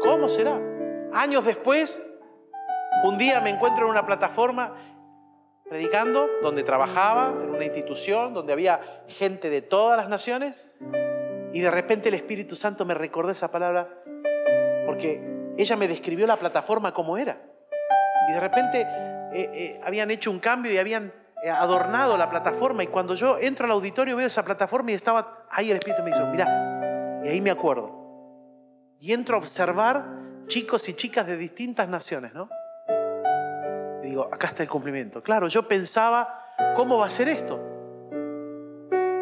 ¿Cómo 0.00 0.28
será? 0.28 0.60
Años 1.12 1.44
después, 1.44 2.02
un 3.04 3.16
día 3.16 3.40
me 3.40 3.50
encuentro 3.50 3.84
en 3.84 3.90
una 3.90 4.04
plataforma 4.04 4.74
predicando, 5.68 6.26
donde 6.42 6.64
trabajaba, 6.64 7.32
en 7.40 7.50
una 7.50 7.64
institución, 7.64 8.34
donde 8.34 8.52
había 8.52 9.04
gente 9.06 9.50
de 9.50 9.62
todas 9.62 9.96
las 9.96 10.08
naciones, 10.08 10.66
y 11.52 11.60
de 11.60 11.70
repente 11.70 12.08
el 12.08 12.16
Espíritu 12.16 12.56
Santo 12.56 12.84
me 12.84 12.94
recordó 12.94 13.30
esa 13.30 13.52
palabra, 13.52 13.88
porque 14.86 15.52
ella 15.56 15.76
me 15.76 15.86
describió 15.86 16.26
la 16.26 16.36
plataforma 16.36 16.92
como 16.92 17.16
era. 17.16 17.40
Y 18.28 18.32
de 18.32 18.40
repente 18.40 18.86
eh, 19.32 19.50
eh, 19.52 19.80
habían 19.84 20.10
hecho 20.10 20.30
un 20.30 20.38
cambio 20.38 20.72
y 20.72 20.78
habían 20.78 21.12
eh, 21.42 21.50
adornado 21.50 22.16
la 22.16 22.28
plataforma, 22.28 22.82
y 22.82 22.88
cuando 22.88 23.14
yo 23.14 23.38
entro 23.38 23.66
al 23.66 23.72
auditorio 23.72 24.16
veo 24.16 24.26
esa 24.26 24.44
plataforma 24.44 24.92
y 24.92 24.94
estaba 24.94 25.46
ahí 25.50 25.70
el 25.70 25.78
Espíritu 25.78 26.02
me 26.02 26.10
dijo, 26.10 26.26
mira, 26.26 27.22
y 27.24 27.28
ahí 27.28 27.40
me 27.40 27.50
acuerdo 27.50 28.00
y 29.00 29.12
entro 29.12 29.36
a 29.36 29.38
observar 29.38 30.04
chicos 30.46 30.88
y 30.88 30.94
chicas 30.94 31.26
de 31.26 31.36
distintas 31.36 31.88
naciones, 31.88 32.34
¿no? 32.34 32.48
Digo, 34.02 34.28
acá 34.30 34.48
está 34.48 34.62
el 34.62 34.68
cumplimiento. 34.68 35.22
Claro, 35.22 35.48
yo 35.48 35.66
pensaba, 35.66 36.44
¿cómo 36.76 36.98
va 36.98 37.06
a 37.06 37.10
ser 37.10 37.28
esto? 37.28 37.58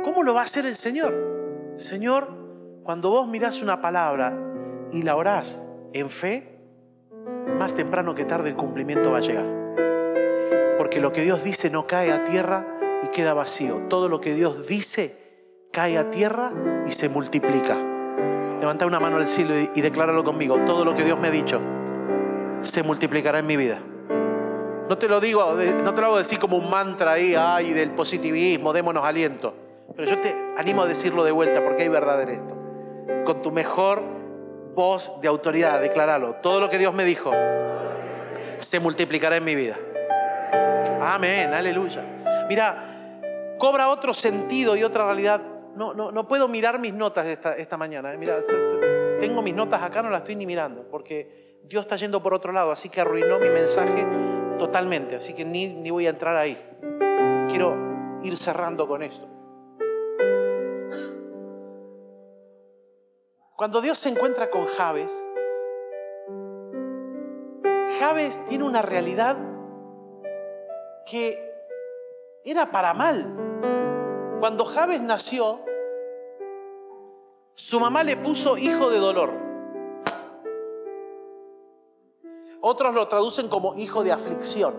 ¿Cómo 0.05 0.23
lo 0.23 0.35
va 0.35 0.41
a 0.41 0.45
hacer 0.45 0.67
el 0.67 0.75
Señor? 0.75 1.75
Señor, 1.77 2.29
cuando 2.83 3.11
vos 3.11 3.29
mirás 3.29 3.63
una 3.63 3.81
palabra 3.81 4.37
y 4.93 5.03
la 5.03 5.15
orás 5.17 5.65
en 5.93 6.11
fe, 6.11 6.59
más 7.59 7.75
temprano 7.75 8.15
que 8.15 8.25
tarde 8.25 8.51
el 8.51 8.57
cumplimiento 8.57 9.13
va 9.13 9.19
a 9.19 9.21
llegar. 9.21 9.58
Porque 10.89 11.01
lo 11.01 11.13
que 11.13 11.21
Dios 11.21 11.45
dice 11.45 11.69
no 11.69 11.87
cae 11.87 12.11
a 12.11 12.25
tierra 12.25 12.65
y 13.05 13.09
queda 13.09 13.35
vacío. 13.35 13.83
Todo 13.91 14.09
lo 14.09 14.23
que 14.23 14.33
Dios 14.33 14.67
dice 14.67 15.69
cae 15.71 15.99
a 15.99 16.11
tierra 16.11 16.51
y 16.87 16.93
se 16.93 17.11
multiplica. 17.11 17.77
Levanta 18.59 18.87
una 18.87 18.99
mano 18.99 19.19
al 19.19 19.27
cielo 19.27 19.53
y, 19.75 19.81
decláralo 19.83 20.25
conmigo. 20.25 20.57
Todo 20.67 20.87
lo 20.87 20.95
que 20.95 21.05
Dios 21.05 21.21
me 21.21 21.29
ha 21.29 21.31
dicho 21.31 21.61
se 22.63 22.83
multiplicará 22.83 23.41
en 23.41 23.47
mi 23.47 23.59
vida. 23.59 23.81
No 24.89 24.97
te 24.97 25.09
lo 25.09 25.21
digo, 25.21 25.55
no 25.85 25.93
te 25.95 26.01
lo 26.01 26.07
hago 26.07 26.17
decir 26.17 26.39
como 26.39 26.57
un 26.57 26.71
mantra 26.71 27.13
ahí, 27.13 27.35
ay, 27.39 27.75
del 27.75 27.91
positivismo, 27.91 28.73
démonos 28.73 29.05
aliento. 29.05 29.53
Pero 29.95 30.09
yo 30.09 30.19
te 30.19 30.35
animo 30.57 30.85
a 30.85 30.87
decirlo 30.87 31.23
de 31.23 31.33
vuelta 31.33 31.63
porque 31.63 31.83
hay 31.83 31.89
verdad 31.91 32.23
en 32.23 32.29
esto. 32.31 32.57
Con 33.27 33.43
tu 33.43 33.53
mejor 33.53 34.01
voz 34.75 35.21
de 35.21 35.29
autoridad, 35.29 35.83
decláralo. 35.83 36.37
Todo 36.37 36.61
lo 36.61 36.71
que 36.71 36.79
Dios 36.79 36.95
me 36.95 37.05
dijo 37.05 37.31
se 38.57 38.81
multiplicará 38.81 39.37
en 39.37 39.45
mi 39.45 39.55
vida. 39.55 39.77
Amén, 41.09 41.55
aleluya. 41.55 42.03
Mira, 42.51 43.57
cobra 43.57 43.89
otro 43.89 44.13
sentido 44.13 44.77
y 44.77 44.85
otra 44.85 45.07
realidad 45.07 45.41
no, 45.75 45.95
no, 45.95 46.13
no 46.13 46.29
puedo 46.29 46.49
mirar 46.49 46.79
mis 46.79 46.93
notas 46.93 47.25
esta, 47.27 47.55
esta 47.55 47.79
mañana. 47.79 48.13
¿eh? 48.13 48.19
Mira, 48.19 48.41
tengo 49.19 49.41
mis 49.41 49.55
notas 49.55 49.83
acá, 49.83 50.03
no 50.03 50.11
las 50.11 50.21
estoy 50.21 50.37
ni 50.37 50.45
mirando, 50.45 50.87
porque 50.91 51.61
Dios 51.65 51.85
está 51.85 51.97
yendo 51.97 52.23
por 52.23 52.35
otro 52.35 52.53
lado, 52.53 52.73
así 52.73 52.91
que 52.91 53.01
arruinó 53.01 53.39
mi 53.39 53.49
mensaje 53.49 54.07
totalmente, 54.59 55.17
así 55.17 55.33
que 55.33 55.47
ni, 55.47 55.69
ni 55.69 55.91
voy 55.91 56.07
a 56.07 56.11
entrar 56.11 56.37
ahí. 56.37 56.63
Quiero 57.49 57.75
ir 58.23 58.37
cerrando 58.37 58.87
con 58.87 59.03
esto. 59.03 59.27
Cuando 63.57 63.81
Dios 63.81 63.99
se 63.99 64.11
encuentra 64.11 64.51
con 64.51 64.67
Javes, 64.67 65.25
Javes 67.99 68.45
tiene 68.47 68.65
una 68.65 68.83
realidad 68.83 69.39
que 71.11 71.43
era 72.45 72.71
para 72.71 72.95
mal. 72.95 73.35
Cuando 74.41 74.65
Javes 74.65 75.01
nació, 75.01 75.61
su 77.55 77.81
mamá 77.81 78.05
le 78.05 78.17
puso 78.17 78.57
hijo 78.57 78.91
de 78.91 78.99
dolor. 78.99 79.33
Otros 82.61 82.95
lo 82.95 83.09
traducen 83.09 83.49
como 83.49 83.75
hijo 83.77 84.05
de 84.05 84.13
aflicción. 84.13 84.75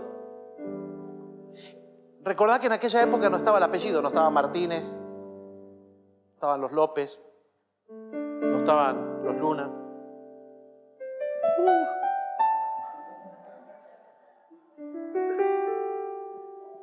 Recordad 2.24 2.60
que 2.60 2.68
en 2.68 2.74
aquella 2.74 3.02
época 3.02 3.30
no 3.30 3.38
estaba 3.38 3.58
el 3.58 3.64
apellido, 3.64 4.02
no 4.02 4.10
estaba 4.10 4.30
Martínez, 4.30 4.98
no 4.98 6.34
estaban 6.34 6.62
los 6.62 6.72
López, 6.72 7.20
no 7.90 8.60
estaban 8.60 9.24
los 9.24 9.36
Luna. 9.38 9.72
Uh. 11.60 11.99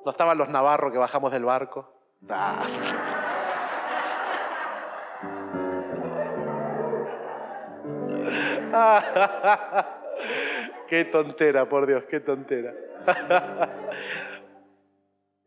No 0.06 0.10
estaban 0.10 0.38
los 0.38 0.48
Navarro 0.48 0.90
que 0.92 0.98
bajamos 0.98 1.32
del 1.32 1.44
barco. 1.44 1.90
qué 10.86 11.04
tontera, 11.06 11.68
por 11.68 11.88
Dios, 11.88 12.04
qué 12.04 12.20
tontera. 12.20 12.72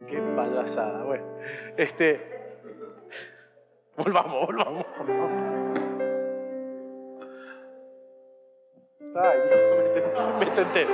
qué 0.05 0.21
payasada. 0.35 1.05
Bueno, 1.05 1.23
este. 1.77 2.59
Volvamos, 3.95 4.45
volvamos, 4.45 4.85
Ay, 9.15 9.39
Dios, 9.47 9.59
me 9.77 9.83
tenté, 10.01 10.21
me 10.37 10.45
tenté. 10.51 10.85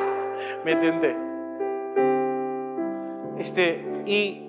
Me 0.64 0.76
tenté. 0.76 1.35
Este, 3.46 3.86
y 4.08 4.42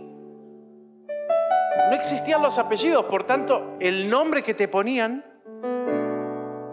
no 1.90 1.94
existían 1.94 2.40
los 2.40 2.58
apellidos, 2.58 3.04
por 3.04 3.24
tanto, 3.24 3.76
el 3.78 4.08
nombre 4.08 4.42
que 4.42 4.54
te 4.54 4.68
ponían, 4.68 5.22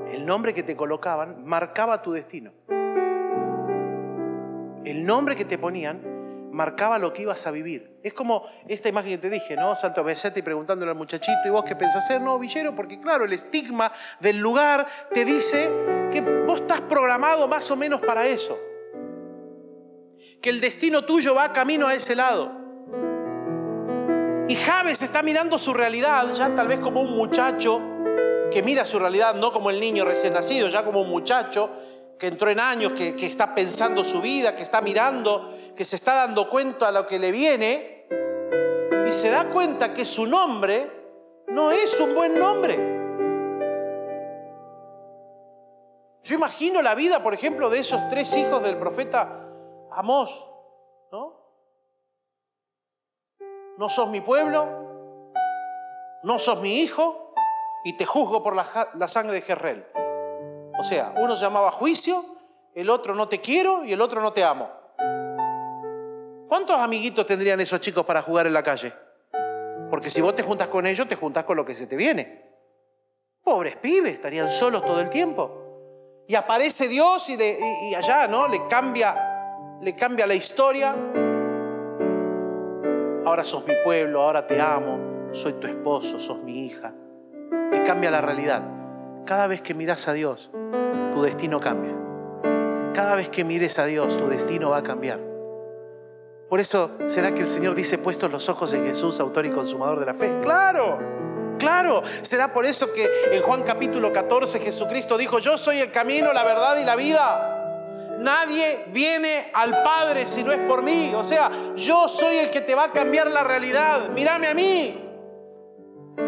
el 0.09 0.25
nombre 0.25 0.53
que 0.53 0.63
te 0.63 0.77
colocaban, 0.77 1.43
marcaba 1.43 2.01
tu 2.01 2.13
destino. 2.13 2.53
El 4.85 5.05
nombre 5.05 5.35
que 5.35 5.43
te 5.43 5.57
ponían 5.57 6.49
marcaba 6.53 6.97
lo 6.97 7.11
que 7.11 7.23
ibas 7.23 7.45
a 7.45 7.51
vivir. 7.51 7.99
Es 8.01 8.13
como 8.13 8.45
esta 8.69 8.87
imagen 8.87 9.11
que 9.11 9.17
te 9.17 9.29
dije, 9.29 9.57
¿no? 9.57 9.73
Besete 10.05 10.39
y 10.39 10.43
preguntándole 10.43 10.91
al 10.91 10.97
muchachito, 10.97 11.41
¿y 11.45 11.49
vos 11.49 11.65
qué 11.65 11.75
pensás 11.75 12.05
hacer? 12.05 12.21
No, 12.21 12.39
villero, 12.39 12.73
porque 12.73 13.01
claro, 13.01 13.25
el 13.25 13.33
estigma 13.33 13.91
del 14.21 14.39
lugar 14.39 14.87
te 15.13 15.25
dice 15.25 15.69
que 16.09 16.21
vos 16.47 16.61
estás 16.61 16.79
programado 16.79 17.49
más 17.49 17.69
o 17.69 17.75
menos 17.75 17.99
para 17.99 18.25
eso. 18.25 18.57
Que 20.43 20.49
el 20.49 20.59
destino 20.59 21.05
tuyo 21.05 21.33
va 21.33 21.53
camino 21.53 21.87
a 21.87 21.95
ese 21.95 22.17
lado. 22.17 22.51
Y 24.49 24.55
Javes 24.55 25.01
está 25.01 25.23
mirando 25.23 25.57
su 25.57 25.73
realidad, 25.73 26.33
ya 26.33 26.53
tal 26.53 26.67
vez 26.67 26.79
como 26.79 26.99
un 26.99 27.11
muchacho 27.11 27.81
que 28.51 28.61
mira 28.61 28.83
su 28.83 28.99
realidad, 28.99 29.35
no 29.35 29.53
como 29.53 29.69
el 29.69 29.79
niño 29.79 30.03
recién 30.03 30.33
nacido, 30.33 30.67
ya 30.67 30.83
como 30.83 30.99
un 30.99 31.09
muchacho 31.09 31.69
que 32.19 32.27
entró 32.27 32.49
en 32.49 32.59
años, 32.59 32.91
que, 32.91 33.15
que 33.15 33.25
está 33.25 33.55
pensando 33.55 34.03
su 34.03 34.19
vida, 34.19 34.53
que 34.53 34.63
está 34.63 34.81
mirando, 34.81 35.57
que 35.77 35.85
se 35.85 35.95
está 35.95 36.13
dando 36.15 36.49
cuenta 36.49 36.89
a 36.89 36.91
lo 36.91 37.07
que 37.07 37.19
le 37.19 37.31
viene, 37.31 38.05
y 39.07 39.11
se 39.13 39.29
da 39.29 39.45
cuenta 39.45 39.93
que 39.93 40.03
su 40.03 40.25
nombre 40.25 40.91
no 41.47 41.71
es 41.71 41.97
un 42.01 42.13
buen 42.13 42.37
nombre. 42.37 42.75
Yo 46.21 46.35
imagino 46.35 46.81
la 46.81 46.95
vida, 46.95 47.23
por 47.23 47.33
ejemplo, 47.33 47.69
de 47.69 47.79
esos 47.79 48.01
tres 48.09 48.35
hijos 48.35 48.61
del 48.61 48.75
profeta 48.75 49.42
Amós, 49.95 50.47
¿no? 51.11 51.43
no 53.77 53.89
sos 53.89 54.07
mi 54.09 54.21
pueblo, 54.21 54.67
no 56.23 56.39
sos 56.39 56.59
mi 56.59 56.79
hijo 56.79 57.33
y 57.83 57.93
te 57.97 58.05
juzgo 58.05 58.43
por 58.43 58.55
la, 58.55 59.07
sangre 59.07 59.35
de 59.35 59.41
Jerrel. 59.41 59.85
O 60.79 60.83
sea, 60.83 61.13
uno 61.17 61.35
se 61.35 61.43
llamaba 61.43 61.71
juicio, 61.71 62.23
el 62.75 62.89
otro 62.89 63.15
no 63.15 63.27
te 63.27 63.41
quiero 63.41 63.83
y 63.83 63.93
el 63.93 64.01
otro 64.01 64.21
no 64.21 64.33
te 64.33 64.43
amo. 64.43 64.69
¿Cuántos 66.47 66.77
amiguitos 66.79 67.25
tendrían 67.25 67.59
esos 67.59 67.81
chicos 67.81 68.05
para 68.05 68.21
jugar 68.21 68.47
en 68.47 68.53
la 68.53 68.63
calle? 68.63 68.93
Porque 69.89 70.09
si 70.09 70.21
vos 70.21 70.35
te 70.35 70.43
juntas 70.43 70.67
con 70.67 70.85
ellos, 70.85 71.07
te 71.07 71.15
juntas 71.15 71.45
con 71.45 71.57
lo 71.57 71.65
que 71.65 71.75
se 71.75 71.87
te 71.87 71.95
viene. 71.95 72.53
Pobres 73.43 73.75
pibes, 73.77 74.13
estarían 74.13 74.51
solos 74.51 74.83
todo 74.83 75.01
el 75.01 75.09
tiempo. 75.09 76.23
Y 76.27 76.35
aparece 76.35 76.87
Dios 76.87 77.27
y, 77.29 77.33
y 77.33 77.95
allá, 77.95 78.27
¿no? 78.27 78.47
Le 78.47 78.65
cambia, 78.67 79.32
le 79.81 79.95
cambia 79.95 80.27
la 80.27 80.35
historia. 80.35 80.95
Ahora 83.25 83.43
sos 83.43 83.65
mi 83.65 83.73
pueblo, 83.83 84.21
ahora 84.21 84.45
te 84.45 84.59
amo, 84.59 85.29
soy 85.31 85.53
tu 85.53 85.67
esposo, 85.67 86.19
sos 86.19 86.39
mi 86.39 86.65
hija. 86.65 86.93
Te 87.71 87.83
cambia 87.83 88.11
la 88.11 88.21
realidad. 88.21 88.61
Cada 89.25 89.47
vez 89.47 89.61
que 89.61 89.73
miras 89.73 90.07
a 90.07 90.13
Dios, 90.13 90.51
tu 91.13 91.21
destino 91.21 91.59
cambia. 91.59 91.93
Cada 92.93 93.15
vez 93.15 93.29
que 93.29 93.43
mires 93.43 93.79
a 93.79 93.85
Dios, 93.85 94.17
tu 94.17 94.27
destino 94.27 94.69
va 94.69 94.77
a 94.77 94.83
cambiar. 94.83 95.19
Por 96.49 96.59
eso, 96.59 96.91
¿será 97.05 97.33
que 97.33 97.41
el 97.41 97.49
Señor 97.49 97.73
dice 97.73 97.97
puestos 97.97 98.31
los 98.31 98.47
ojos 98.49 98.73
en 98.73 98.85
Jesús, 98.85 99.19
autor 99.19 99.45
y 99.45 99.51
consumador 99.51 99.99
de 99.99 100.05
la 100.05 100.13
fe? 100.13 100.31
Claro, 100.43 100.99
claro. 101.57 102.03
¿Será 102.21 102.53
por 102.53 102.65
eso 102.65 102.93
que 102.93 103.09
en 103.31 103.41
Juan 103.41 103.63
capítulo 103.63 104.13
14 104.13 104.59
Jesucristo 104.59 105.17
dijo, 105.17 105.39
yo 105.39 105.57
soy 105.57 105.77
el 105.79 105.91
camino, 105.91 106.31
la 106.31 106.43
verdad 106.43 106.77
y 106.77 106.85
la 106.85 106.95
vida? 106.95 107.62
Nadie 108.23 108.85
viene 108.87 109.51
al 109.53 109.83
Padre 109.83 110.25
si 110.25 110.45
no 110.45 110.53
es 110.53 110.59
por 110.59 110.81
mí. 110.81 111.13
O 111.13 111.25
sea, 111.25 111.51
yo 111.75 112.07
soy 112.07 112.37
el 112.37 112.51
que 112.51 112.61
te 112.61 112.73
va 112.73 112.85
a 112.85 112.91
cambiar 112.93 113.29
la 113.29 113.43
realidad. 113.43 114.07
Mírame 114.11 114.47
a 114.47 114.53
mí. 114.53 114.97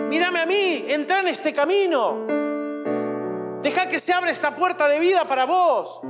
Mírame 0.10 0.42
a 0.42 0.46
mí. 0.46 0.84
Entra 0.90 1.22
en 1.22 1.30
este 1.30 1.54
camino. 1.54 2.28
Deja 3.62 3.88
que 3.88 3.98
se 4.00 4.12
abra 4.12 4.30
esta 4.30 4.58
puerta 4.58 4.90
de 4.90 5.00
vida 5.00 5.24
para 5.24 5.46
vos. 5.46 6.02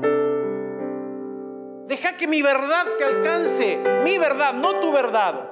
Deja 1.88 2.18
que 2.18 2.28
mi 2.28 2.42
verdad 2.42 2.88
te 2.98 3.04
alcance. 3.04 3.78
Mi 4.04 4.18
verdad, 4.18 4.54
no 4.54 4.80
tu 4.80 4.92
verdad. 4.92 5.52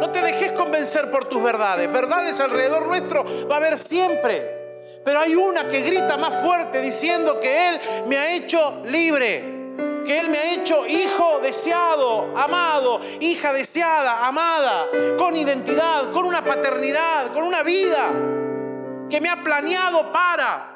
No 0.00 0.10
te 0.10 0.22
dejes 0.22 0.50
convencer 0.50 1.12
por 1.12 1.28
tus 1.28 1.40
verdades. 1.40 1.90
Verdades 1.92 2.40
alrededor 2.40 2.88
nuestro 2.88 3.24
va 3.48 3.54
a 3.54 3.58
haber 3.58 3.78
siempre. 3.78 4.63
Pero 5.04 5.20
hay 5.20 5.34
una 5.34 5.68
que 5.68 5.82
grita 5.82 6.16
más 6.16 6.42
fuerte 6.42 6.80
diciendo 6.80 7.38
que 7.38 7.68
Él 7.68 7.80
me 8.06 8.16
ha 8.16 8.34
hecho 8.34 8.82
libre. 8.86 9.52
Que 10.06 10.18
Él 10.20 10.28
me 10.28 10.38
ha 10.38 10.52
hecho 10.54 10.86
hijo 10.86 11.40
deseado, 11.40 12.36
amado, 12.36 13.00
hija 13.20 13.52
deseada, 13.52 14.26
amada, 14.26 14.86
con 15.18 15.36
identidad, 15.36 16.10
con 16.10 16.26
una 16.26 16.44
paternidad, 16.44 17.32
con 17.32 17.44
una 17.44 17.62
vida. 17.62 18.10
Que 19.10 19.20
me 19.20 19.28
ha 19.28 19.42
planeado 19.42 20.10
para 20.10 20.74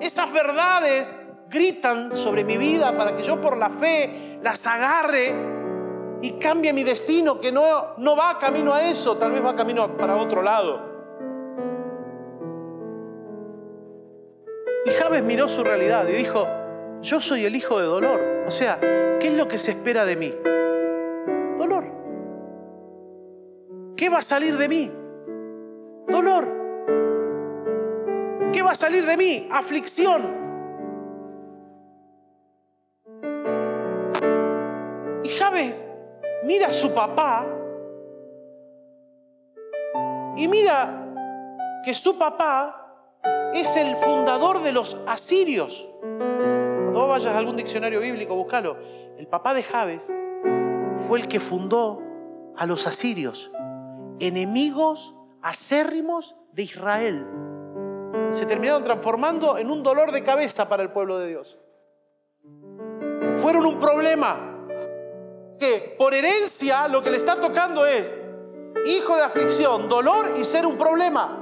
esas 0.00 0.32
verdades 0.32 1.14
gritan 1.50 2.14
sobre 2.14 2.44
mi 2.44 2.56
vida 2.56 2.96
para 2.96 3.16
que 3.16 3.22
yo 3.22 3.40
por 3.40 3.56
la 3.56 3.70
fe 3.70 4.38
las 4.42 4.66
agarre 4.66 5.34
y 6.20 6.32
cambie 6.32 6.72
mi 6.72 6.84
destino, 6.84 7.40
que 7.40 7.52
no, 7.52 7.94
no 7.96 8.16
va 8.16 8.38
camino 8.38 8.74
a 8.74 8.82
eso, 8.82 9.16
tal 9.16 9.32
vez 9.32 9.44
va 9.44 9.54
camino 9.54 9.96
para 9.96 10.16
otro 10.16 10.42
lado. 10.42 10.87
Y 14.86 14.90
Javes 14.90 15.22
miró 15.22 15.48
su 15.48 15.64
realidad 15.64 16.06
y 16.08 16.12
dijo, 16.12 16.46
yo 17.02 17.20
soy 17.20 17.44
el 17.44 17.54
hijo 17.56 17.78
de 17.78 17.86
dolor. 17.86 18.44
O 18.46 18.50
sea, 18.50 18.78
¿qué 18.80 19.28
es 19.28 19.34
lo 19.34 19.48
que 19.48 19.58
se 19.58 19.72
espera 19.72 20.04
de 20.04 20.16
mí? 20.16 20.34
Dolor. 21.58 21.84
¿Qué 23.96 24.08
va 24.08 24.18
a 24.18 24.22
salir 24.22 24.56
de 24.56 24.68
mí? 24.68 24.92
Dolor. 26.06 26.46
¿Qué 28.52 28.62
va 28.62 28.70
a 28.70 28.74
salir 28.74 29.04
de 29.04 29.16
mí? 29.16 29.48
Aflicción. 29.50 30.38
Y 35.22 35.28
Javes 35.28 35.84
mira 36.44 36.68
a 36.68 36.72
su 36.72 36.94
papá 36.94 37.44
y 40.36 40.48
mira 40.48 41.04
que 41.84 41.92
su 41.92 42.16
papá 42.16 42.77
es 43.54 43.76
el 43.76 43.96
fundador 43.96 44.62
de 44.62 44.72
los 44.72 44.96
asirios. 45.06 45.88
Cuando 46.00 47.08
vayas 47.08 47.34
a 47.34 47.38
algún 47.38 47.56
diccionario 47.56 48.00
bíblico, 48.00 48.34
búscalo. 48.34 48.76
El 49.16 49.26
papá 49.26 49.54
de 49.54 49.62
Javes 49.62 50.14
fue 50.96 51.20
el 51.20 51.28
que 51.28 51.40
fundó 51.40 52.02
a 52.56 52.66
los 52.66 52.86
asirios, 52.86 53.50
enemigos 54.18 55.14
acérrimos 55.42 56.34
de 56.52 56.62
Israel 56.64 57.26
se 58.30 58.46
terminaron 58.46 58.84
transformando 58.84 59.58
en 59.58 59.70
un 59.70 59.82
dolor 59.82 60.12
de 60.12 60.22
cabeza 60.22 60.68
para 60.68 60.82
el 60.82 60.90
pueblo 60.90 61.18
de 61.18 61.28
Dios. 61.28 61.58
Fueron 63.36 63.66
un 63.66 63.78
problema 63.78 64.66
que 65.58 65.94
por 65.98 66.14
herencia 66.14 66.88
lo 66.88 67.02
que 67.02 67.10
le 67.10 67.16
está 67.16 67.40
tocando 67.40 67.86
es 67.86 68.16
hijo 68.86 69.16
de 69.16 69.22
aflicción, 69.22 69.88
dolor 69.88 70.34
y 70.36 70.44
ser 70.44 70.66
un 70.66 70.76
problema. 70.76 71.37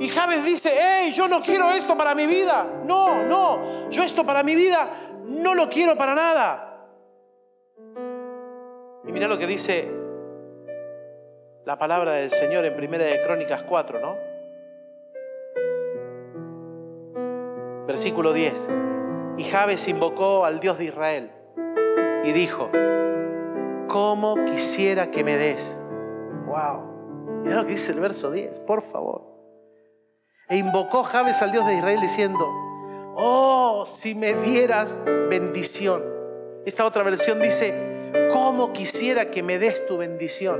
Y 0.00 0.08
Javes 0.08 0.44
dice, 0.44 0.70
hey, 0.80 1.12
yo 1.12 1.26
no 1.26 1.42
quiero 1.42 1.70
esto 1.70 1.96
para 1.96 2.14
mi 2.14 2.26
vida. 2.26 2.66
No, 2.84 3.24
no, 3.24 3.90
yo 3.90 4.02
esto 4.02 4.24
para 4.24 4.42
mi 4.42 4.54
vida 4.54 4.88
no 5.28 5.54
lo 5.54 5.68
quiero 5.68 5.96
para 5.96 6.14
nada. 6.14 6.64
Y 9.04 9.12
mira 9.12 9.28
lo 9.28 9.38
que 9.38 9.46
dice 9.46 9.90
la 11.64 11.78
palabra 11.78 12.12
del 12.12 12.30
Señor 12.30 12.64
en 12.64 12.76
Primera 12.76 13.04
de 13.04 13.20
Crónicas 13.22 13.62
4, 13.62 14.00
¿no? 14.00 14.16
Versículo 17.86 18.32
10. 18.32 18.70
Y 19.36 19.44
Jabes 19.44 19.86
invocó 19.88 20.44
al 20.44 20.60
Dios 20.60 20.78
de 20.78 20.84
Israel 20.86 21.30
y 22.24 22.32
dijo, 22.32 22.70
¿cómo 23.88 24.36
quisiera 24.46 25.10
que 25.10 25.24
me 25.24 25.36
des? 25.36 25.82
Wow. 26.46 27.42
Mira 27.42 27.56
lo 27.56 27.64
que 27.64 27.72
dice 27.72 27.92
el 27.92 28.00
verso 28.00 28.30
10, 28.30 28.60
por 28.60 28.82
favor. 28.82 29.27
E 30.48 30.56
invocó 30.56 31.02
Jabes 31.02 31.42
al 31.42 31.52
Dios 31.52 31.66
de 31.66 31.74
Israel 31.74 32.00
diciendo, 32.00 32.46
oh, 33.16 33.84
si 33.86 34.14
me 34.14 34.32
dieras 34.32 34.98
bendición. 35.28 36.02
Esta 36.64 36.86
otra 36.86 37.02
versión 37.02 37.40
dice, 37.40 38.10
¿cómo 38.32 38.72
quisiera 38.72 39.30
que 39.30 39.42
me 39.42 39.58
des 39.58 39.86
tu 39.86 39.98
bendición? 39.98 40.58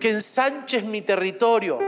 Que 0.00 0.10
ensanches 0.10 0.84
mi 0.84 1.02
territorio, 1.02 1.78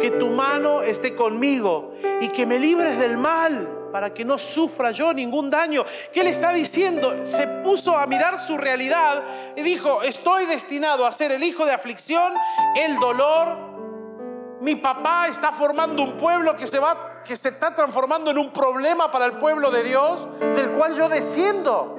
que 0.00 0.10
tu 0.18 0.26
mano 0.28 0.82
esté 0.82 1.14
conmigo 1.14 1.94
y 2.20 2.28
que 2.28 2.46
me 2.46 2.58
libres 2.58 2.98
del 2.98 3.16
mal 3.16 3.68
para 3.92 4.12
que 4.12 4.24
no 4.24 4.38
sufra 4.38 4.90
yo 4.90 5.12
ningún 5.12 5.50
daño. 5.50 5.84
¿Qué 6.12 6.24
le 6.24 6.30
está 6.30 6.52
diciendo? 6.52 7.24
Se 7.24 7.46
puso 7.62 7.96
a 7.96 8.06
mirar 8.06 8.40
su 8.40 8.56
realidad 8.56 9.22
y 9.56 9.62
dijo, 9.62 10.02
estoy 10.02 10.46
destinado 10.46 11.06
a 11.06 11.12
ser 11.12 11.32
el 11.32 11.44
hijo 11.44 11.64
de 11.64 11.72
aflicción, 11.72 12.32
el 12.76 12.96
dolor. 12.98 13.69
Mi 14.60 14.76
papá 14.76 15.26
está 15.26 15.52
formando 15.52 16.02
un 16.02 16.18
pueblo 16.18 16.54
que 16.54 16.66
se, 16.66 16.78
va, 16.78 17.22
que 17.24 17.34
se 17.34 17.48
está 17.48 17.74
transformando 17.74 18.30
en 18.30 18.36
un 18.36 18.52
problema 18.52 19.10
para 19.10 19.24
el 19.24 19.38
pueblo 19.38 19.70
de 19.70 19.82
Dios, 19.82 20.28
del 20.38 20.70
cual 20.72 20.94
yo 20.94 21.08
desciendo. 21.08 21.96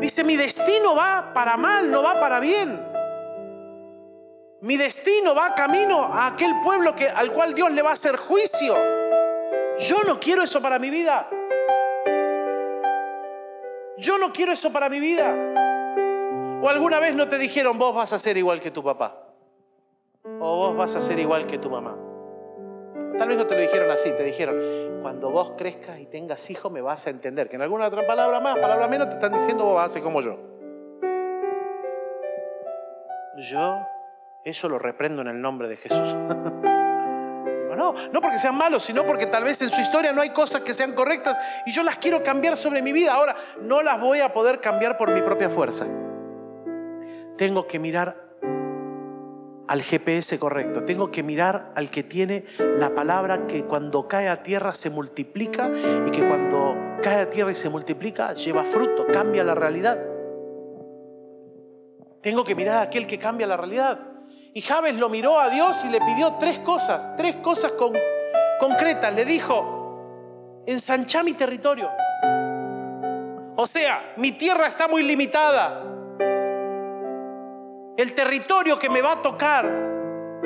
Dice, 0.00 0.24
mi 0.24 0.36
destino 0.36 0.94
va 0.94 1.32
para 1.34 1.58
mal, 1.58 1.90
no 1.90 2.02
va 2.02 2.18
para 2.18 2.40
bien. 2.40 2.94
Mi 4.62 4.78
destino 4.78 5.34
va 5.34 5.54
camino 5.54 6.04
a 6.04 6.28
aquel 6.28 6.52
pueblo 6.62 6.96
que, 6.96 7.06
al 7.06 7.32
cual 7.32 7.54
Dios 7.54 7.70
le 7.70 7.82
va 7.82 7.90
a 7.90 7.94
hacer 7.94 8.16
juicio. 8.16 8.74
Yo 9.78 10.02
no 10.06 10.18
quiero 10.18 10.42
eso 10.42 10.62
para 10.62 10.78
mi 10.78 10.88
vida. 10.88 11.28
Yo 13.98 14.16
no 14.16 14.32
quiero 14.32 14.52
eso 14.52 14.72
para 14.72 14.88
mi 14.88 15.00
vida. 15.00 15.73
O 16.64 16.68
alguna 16.70 16.98
vez 16.98 17.14
no 17.14 17.28
te 17.28 17.36
dijeron, 17.36 17.76
vos 17.76 17.94
vas 17.94 18.14
a 18.14 18.18
ser 18.18 18.38
igual 18.38 18.58
que 18.58 18.70
tu 18.70 18.82
papá. 18.82 19.18
O 20.40 20.56
vos 20.56 20.74
vas 20.74 20.96
a 20.96 21.02
ser 21.02 21.18
igual 21.18 21.46
que 21.46 21.58
tu 21.58 21.68
mamá. 21.68 21.94
Tal 23.18 23.28
vez 23.28 23.36
no 23.36 23.46
te 23.46 23.54
lo 23.54 23.60
dijeron 23.60 23.90
así, 23.90 24.10
te 24.16 24.22
dijeron, 24.22 25.02
cuando 25.02 25.28
vos 25.28 25.52
crezcas 25.58 26.00
y 26.00 26.06
tengas 26.06 26.48
hijos 26.48 26.72
me 26.72 26.80
vas 26.80 27.06
a 27.06 27.10
entender. 27.10 27.50
Que 27.50 27.56
en 27.56 27.62
alguna 27.62 27.88
otra 27.88 28.06
palabra 28.06 28.40
más, 28.40 28.58
palabra 28.58 28.88
menos, 28.88 29.10
te 29.10 29.16
están 29.16 29.34
diciendo, 29.34 29.62
vos 29.62 29.74
vas 29.74 29.84
a 29.84 29.88
ser 29.90 30.02
como 30.02 30.22
yo. 30.22 30.38
Yo 33.50 33.80
eso 34.42 34.66
lo 34.70 34.78
reprendo 34.78 35.20
en 35.20 35.28
el 35.28 35.42
nombre 35.42 35.68
de 35.68 35.76
Jesús. 35.76 36.16
No, 37.74 37.92
no 38.12 38.20
porque 38.20 38.38
sean 38.38 38.56
malos, 38.56 38.84
sino 38.84 39.04
porque 39.04 39.26
tal 39.26 39.42
vez 39.42 39.60
en 39.60 39.68
su 39.68 39.80
historia 39.80 40.12
no 40.12 40.20
hay 40.20 40.30
cosas 40.30 40.60
que 40.60 40.72
sean 40.72 40.92
correctas 40.92 41.36
y 41.66 41.72
yo 41.72 41.82
las 41.82 41.98
quiero 41.98 42.22
cambiar 42.22 42.56
sobre 42.56 42.80
mi 42.80 42.92
vida. 42.92 43.12
Ahora, 43.12 43.34
no 43.62 43.82
las 43.82 44.00
voy 44.00 44.20
a 44.20 44.32
poder 44.32 44.60
cambiar 44.60 44.96
por 44.96 45.10
mi 45.10 45.20
propia 45.22 45.50
fuerza. 45.50 45.84
Tengo 47.36 47.66
que 47.66 47.78
mirar 47.78 48.24
al 49.66 49.82
GPS 49.82 50.38
correcto. 50.38 50.84
Tengo 50.84 51.10
que 51.10 51.22
mirar 51.22 51.72
al 51.74 51.90
que 51.90 52.02
tiene 52.02 52.44
la 52.58 52.94
palabra 52.94 53.46
que 53.46 53.64
cuando 53.64 54.06
cae 54.06 54.28
a 54.28 54.42
tierra 54.42 54.74
se 54.74 54.90
multiplica 54.90 55.70
y 56.06 56.10
que 56.10 56.26
cuando 56.26 56.76
cae 57.02 57.22
a 57.22 57.30
tierra 57.30 57.50
y 57.50 57.54
se 57.54 57.68
multiplica 57.68 58.34
lleva 58.34 58.64
fruto, 58.64 59.06
cambia 59.12 59.42
la 59.42 59.54
realidad. 59.54 59.98
Tengo 62.20 62.44
que 62.44 62.54
mirar 62.54 62.76
a 62.76 62.82
aquel 62.82 63.06
que 63.06 63.18
cambia 63.18 63.46
la 63.46 63.56
realidad. 63.56 64.00
Y 64.54 64.60
Javes 64.60 64.96
lo 64.98 65.08
miró 65.08 65.38
a 65.38 65.50
Dios 65.50 65.84
y 65.84 65.90
le 65.90 66.00
pidió 66.00 66.34
tres 66.38 66.60
cosas, 66.60 67.14
tres 67.16 67.36
cosas 67.36 67.72
concretas. 68.60 69.12
Le 69.12 69.24
dijo, 69.24 70.62
ensancha 70.66 71.22
mi 71.22 71.34
territorio. 71.34 71.90
O 73.56 73.66
sea, 73.66 74.14
mi 74.16 74.32
tierra 74.32 74.66
está 74.66 74.88
muy 74.88 75.02
limitada. 75.02 75.93
El 77.96 78.14
territorio 78.14 78.78
que 78.78 78.90
me 78.90 79.00
va 79.02 79.12
a 79.12 79.22
tocar 79.22 79.64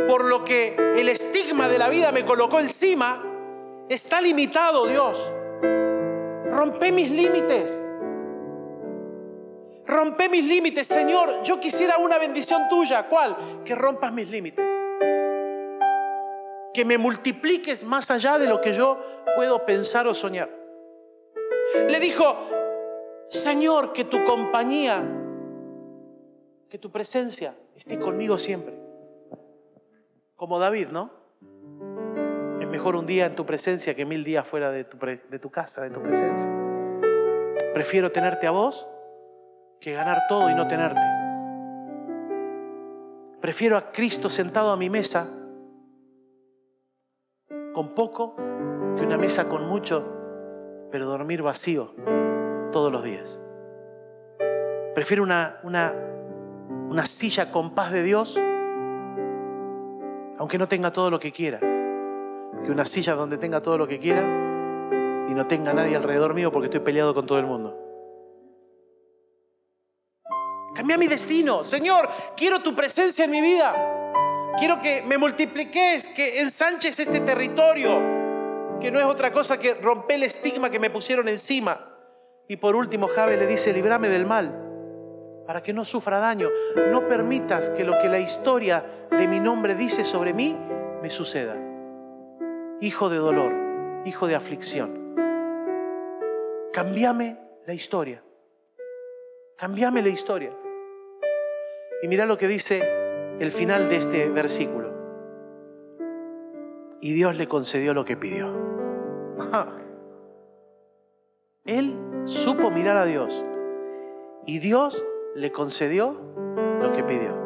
por 0.07 0.25
lo 0.25 0.45
que 0.45 0.77
el 0.97 1.09
estigma 1.09 1.69
de 1.69 1.79
la 1.79 1.89
vida 1.89 2.13
me 2.13 2.25
colocó 2.25 2.61
encima 2.61 3.25
está 3.89 4.21
limitado, 4.21 4.87
Dios. 4.87 5.33
Rompe 6.51 6.93
mis 6.93 7.11
límites. 7.11 7.85
Rompe 9.87 10.29
mis 10.29 10.45
límites, 10.45 10.87
Señor. 10.87 11.43
Yo 11.43 11.59
quisiera 11.59 11.97
una 11.97 12.19
bendición 12.19 12.69
tuya. 12.69 13.09
¿Cuál? 13.09 13.63
Que 13.65 13.75
rompas 13.75 14.13
mis 14.13 14.31
límites. 14.31 14.67
Que 16.75 16.85
me 16.85 16.99
multipliques 16.99 17.83
más 17.83 18.11
allá 18.11 18.39
de 18.39 18.47
lo 18.47 18.61
que 18.61 18.75
yo 18.75 19.01
puedo 19.37 19.65
pensar 19.65 20.07
o 20.07 20.13
soñar. 20.13 20.51
Le 21.89 21.99
dijo, 21.99 22.37
Señor, 23.31 23.93
que 23.93 24.05
tu 24.05 24.23
compañía, 24.25 25.03
que 26.69 26.79
tu 26.79 26.91
presencia 26.91 27.55
esté 27.77 27.99
conmigo 27.99 28.39
siempre. 28.39 28.75
Como 30.37 30.59
David, 30.59 30.89
¿no? 30.89 31.11
Es 32.61 32.69
mejor 32.69 32.97
un 32.97 33.07
día 33.07 33.27
en 33.27 33.35
tu 33.35 33.47
presencia 33.47 33.95
que 33.95 34.05
mil 34.05 34.25
días 34.25 34.47
fuera 34.47 34.71
de 34.71 34.85
tu, 34.85 34.99
de 34.99 35.39
tu 35.39 35.51
casa, 35.51 35.83
de 35.83 35.91
tu 35.91 36.03
presencia. 36.03 36.51
Prefiero 37.73 38.13
tenerte 38.13 38.47
a 38.47 38.51
vos 38.51 38.87
que 39.81 39.93
ganar 39.93 40.23
todo 40.29 40.51
y 40.51 40.55
no 40.55 40.67
tenerte. 40.67 41.01
Prefiero 43.41 43.77
a 43.77 43.93
Cristo 43.93 44.29
sentado 44.29 44.71
a 44.71 44.77
mi 44.77 44.91
mesa 44.91 45.29
con 47.73 47.95
poco 47.95 48.35
que 48.97 49.05
una 49.05 49.17
mesa 49.17 49.49
con 49.49 49.69
mucho, 49.69 50.05
pero 50.91 51.07
dormir 51.07 51.43
vacío 51.43 51.95
todos 52.73 52.91
los 52.91 53.05
días. 53.05 53.41
Prefiero 54.95 55.23
una, 55.23 55.61
una, 55.63 55.95
una 56.88 57.05
silla 57.05 57.53
con 57.53 57.74
paz 57.74 57.92
de 57.92 58.03
Dios, 58.03 58.38
aunque 60.38 60.57
no 60.57 60.68
tenga 60.68 60.90
todo 60.92 61.11
lo 61.11 61.20
que 61.20 61.33
quiera, 61.33 61.59
que 61.61 62.70
una 62.70 62.85
silla 62.85 63.14
donde 63.14 63.37
tenga 63.37 63.61
todo 63.61 63.77
lo 63.77 63.87
que 63.87 63.98
quiera 63.98 64.22
y 65.29 65.35
no 65.35 65.46
tenga 65.46 65.74
nadie 65.74 65.96
alrededor 65.96 66.33
mío 66.33 66.51
porque 66.51 66.66
estoy 66.66 66.81
peleado 66.81 67.14
con 67.14 67.27
todo 67.27 67.38
el 67.38 67.46
mundo. 67.46 67.77
Cambia 70.74 70.96
mi 70.96 71.09
destino. 71.09 71.64
Señor, 71.64 72.09
quiero 72.37 72.61
tu 72.61 72.74
presencia 72.74 73.24
en 73.24 73.33
mi 73.33 73.40
vida. 73.40 73.74
Quiero 74.59 74.79
que 74.81 75.03
me 75.03 75.18
multipliques, 75.18 76.09
que 76.09 76.40
ensanches 76.40 76.98
este 76.98 77.20
territorio, 77.20 78.79
que 78.81 78.90
no 78.90 78.98
es 78.98 79.05
otra 79.05 79.31
cosa 79.33 79.59
que 79.59 79.74
romper 79.74 80.16
el 80.16 80.22
estigma 80.22 80.70
que 80.70 80.81
me 80.81 80.88
pusieron 80.88 81.29
encima. 81.29 81.94
Y 82.48 82.57
por 82.57 82.74
último, 82.77 83.09
Jabe 83.09 83.37
le 83.37 83.46
dice, 83.46 83.72
librame 83.72 84.09
del 84.09 84.24
mal, 84.24 84.68
para 85.49 85.63
que 85.63 85.73
no 85.73 85.87
sufra 85.87 86.19
daño. 86.19 86.51
No 86.91 87.09
permitas 87.09 87.71
que 87.71 87.83
lo 87.83 87.97
que 88.03 88.11
la 88.11 88.21
historia 88.21 88.85
de 89.11 89.27
mi 89.27 89.41
nombre 89.41 89.75
dice 89.75 90.05
sobre 90.05 90.35
mí 90.35 90.55
me 91.01 91.09
suceda. 91.09 91.57
Hijo 92.83 93.09
de 93.09 93.17
dolor, 93.17 93.55
hijo 94.05 94.27
de 94.27 94.35
aflicción. 94.35 95.15
Cambiame 96.71 97.39
la 97.67 97.73
historia. 97.73 98.23
Cambiame 99.57 100.03
la 100.03 100.11
historia. 100.11 100.55
Y 102.03 102.09
mira 102.09 102.27
lo 102.27 102.37
que 102.37 102.47
dice 102.47 102.83
el 103.41 103.51
final 103.51 103.89
de 103.89 103.97
este 103.97 104.29
versículo. 104.29 104.93
Y 107.01 107.15
Dios 107.15 107.37
le 107.37 107.49
concedió 107.49 107.95
lo 107.95 108.05
que 108.05 108.19
pidió. 108.19 108.53
Él 111.65 111.97
supo 112.25 112.71
mirar 112.71 112.99
a 112.99 113.07
Dios. 113.07 113.47
Y 114.45 114.59
Dios 114.59 115.07
le 115.38 115.53
concedió 115.53 116.20
lo 116.81 116.90
que 116.92 117.05
pidió. 117.05 117.37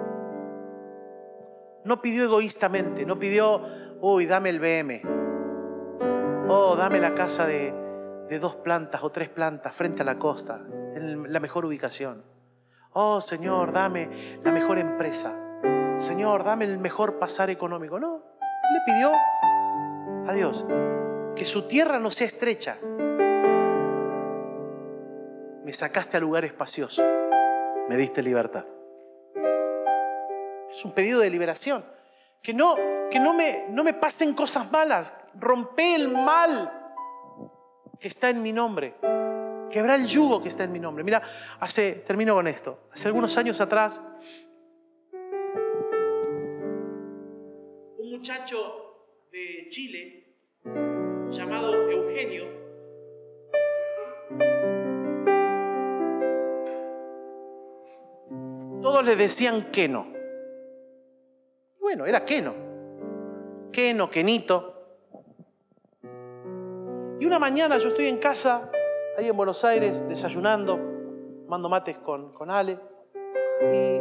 No 1.84 2.00
pidió 2.00 2.24
egoístamente, 2.24 3.04
no 3.04 3.18
pidió, 3.18 3.60
uy, 4.00 4.24
dame 4.24 4.48
el 4.48 4.60
BM. 4.60 5.02
Oh, 6.48 6.74
dame 6.76 7.00
la 7.00 7.14
casa 7.14 7.46
de, 7.46 7.74
de 8.30 8.38
dos 8.38 8.56
plantas 8.56 9.02
o 9.02 9.10
tres 9.10 9.28
plantas 9.28 9.74
frente 9.74 10.02
a 10.02 10.04
la 10.06 10.18
costa, 10.18 10.60
en 10.94 11.30
la 11.30 11.40
mejor 11.40 11.66
ubicación. 11.66 12.24
Oh 12.94 13.20
Señor, 13.20 13.72
dame 13.72 14.38
la 14.42 14.52
mejor 14.52 14.78
empresa. 14.78 15.38
Señor, 15.98 16.44
dame 16.44 16.64
el 16.64 16.78
mejor 16.78 17.18
pasar 17.18 17.50
económico. 17.50 18.00
No, 18.00 18.22
le 18.72 18.80
pidió 18.86 19.12
a 20.28 20.32
Dios 20.32 20.64
que 21.36 21.44
su 21.44 21.68
tierra 21.68 21.98
no 21.98 22.10
sea 22.10 22.26
estrecha. 22.26 22.78
Me 25.64 25.72
sacaste 25.72 26.16
a 26.16 26.20
lugar 26.20 26.44
espacioso. 26.46 27.02
Me 27.88 27.96
diste 27.96 28.22
libertad. 28.22 28.66
Es 30.70 30.84
un 30.84 30.92
pedido 30.92 31.20
de 31.20 31.30
liberación. 31.30 31.84
Que 32.42 32.54
no, 32.54 32.74
que 33.10 33.20
no 33.20 33.34
me, 33.34 33.66
no 33.70 33.84
me 33.84 33.94
pasen 33.94 34.34
cosas 34.34 34.70
malas. 34.70 35.14
Rompe 35.34 35.94
el 35.94 36.08
mal 36.08 36.80
que 38.00 38.08
está 38.08 38.30
en 38.30 38.42
mi 38.42 38.52
nombre. 38.52 38.94
Quebrar 39.70 40.00
el 40.00 40.06
yugo 40.06 40.42
que 40.42 40.48
está 40.48 40.64
en 40.64 40.72
mi 40.72 40.80
nombre. 40.80 41.04
Mira, 41.04 41.22
hace, 41.60 41.92
termino 42.06 42.34
con 42.34 42.46
esto. 42.46 42.88
Hace 42.92 43.08
algunos 43.08 43.36
años 43.38 43.60
atrás, 43.60 44.02
un 47.98 48.10
muchacho 48.10 49.28
de 49.30 49.68
Chile 49.70 50.36
llamado 51.30 51.74
Eugenio 51.90 52.61
todos 59.02 59.16
le 59.16 59.16
decían 59.16 59.70
que 59.72 59.88
no. 59.88 60.06
Bueno, 61.80 62.06
era 62.06 62.24
Keno. 62.24 62.54
Keno, 63.72 64.10
Kenito. 64.10 64.68
Y 67.18 67.26
una 67.26 67.38
mañana 67.38 67.78
yo 67.78 67.88
estoy 67.88 68.06
en 68.06 68.18
casa 68.18 68.70
ahí 69.16 69.28
en 69.28 69.36
Buenos 69.36 69.64
Aires, 69.64 70.06
desayunando, 70.08 70.78
mando 71.48 71.68
mates 71.68 71.98
con, 71.98 72.32
con 72.32 72.50
Ale. 72.50 72.78
Y 73.72 74.00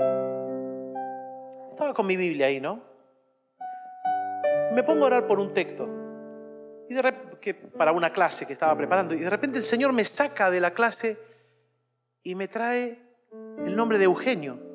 estaba 1.70 1.94
con 1.94 2.06
mi 2.06 2.16
Biblia 2.16 2.48
ahí, 2.48 2.60
¿no? 2.60 2.82
Me 4.74 4.84
pongo 4.84 5.04
a 5.06 5.08
orar 5.08 5.28
por 5.28 5.40
un 5.40 5.54
texto. 5.54 5.88
Y 6.90 6.94
de 6.94 7.14
que, 7.40 7.54
para 7.54 7.92
una 7.92 8.12
clase 8.12 8.46
que 8.46 8.54
estaba 8.54 8.76
preparando. 8.76 9.14
Y 9.14 9.20
de 9.20 9.30
repente 9.30 9.58
el 9.58 9.64
Señor 9.64 9.94
me 9.94 10.06
saca 10.06 10.50
de 10.50 10.60
la 10.60 10.72
clase 10.72 11.18
y 12.24 12.36
me 12.36 12.48
trae 12.48 13.00
el 13.66 13.76
nombre 13.76 13.98
de 13.98 14.06
Eugenio. 14.06 14.71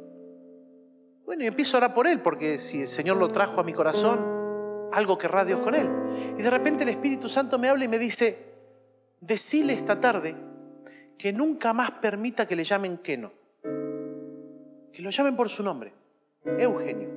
Bueno, 1.27 1.43
y 1.43 1.49
empiezo 1.49 1.77
a 1.79 1.93
por 1.93 2.07
él, 2.07 2.21
porque 2.21 2.57
si 2.57 2.83
el 2.83 2.89
Señor 2.89 3.17
lo 3.17 3.29
trajo 3.33 3.61
a 3.61 3.65
mi 3.65 3.73
corazón, 3.73 4.89
algo 4.93 5.19
querrá 5.19 5.45
Dios 5.45 5.59
con 5.59 5.75
él. 5.75 5.91
Y 6.39 6.43
de 6.43 6.49
repente 6.49 6.85
el 6.85 6.89
Espíritu 6.91 7.29
Santo 7.29 7.59
me 7.59 7.69
habla 7.69 7.85
y 7.85 7.89
me 7.89 7.99
dice, 7.99 8.55
decile 9.21 9.73
esta 9.73 10.01
tarde 10.01 10.37
que 11.19 11.33
nunca 11.33 11.73
más 11.73 11.91
permita 11.91 12.47
que 12.47 12.55
le 12.55 12.63
llamen 12.63 12.99
Keno. 12.99 13.33
Que 14.93 15.03
lo 15.03 15.11
llamen 15.11 15.35
por 15.35 15.49
su 15.49 15.65
nombre, 15.65 15.93
Eugenio. 16.45 17.09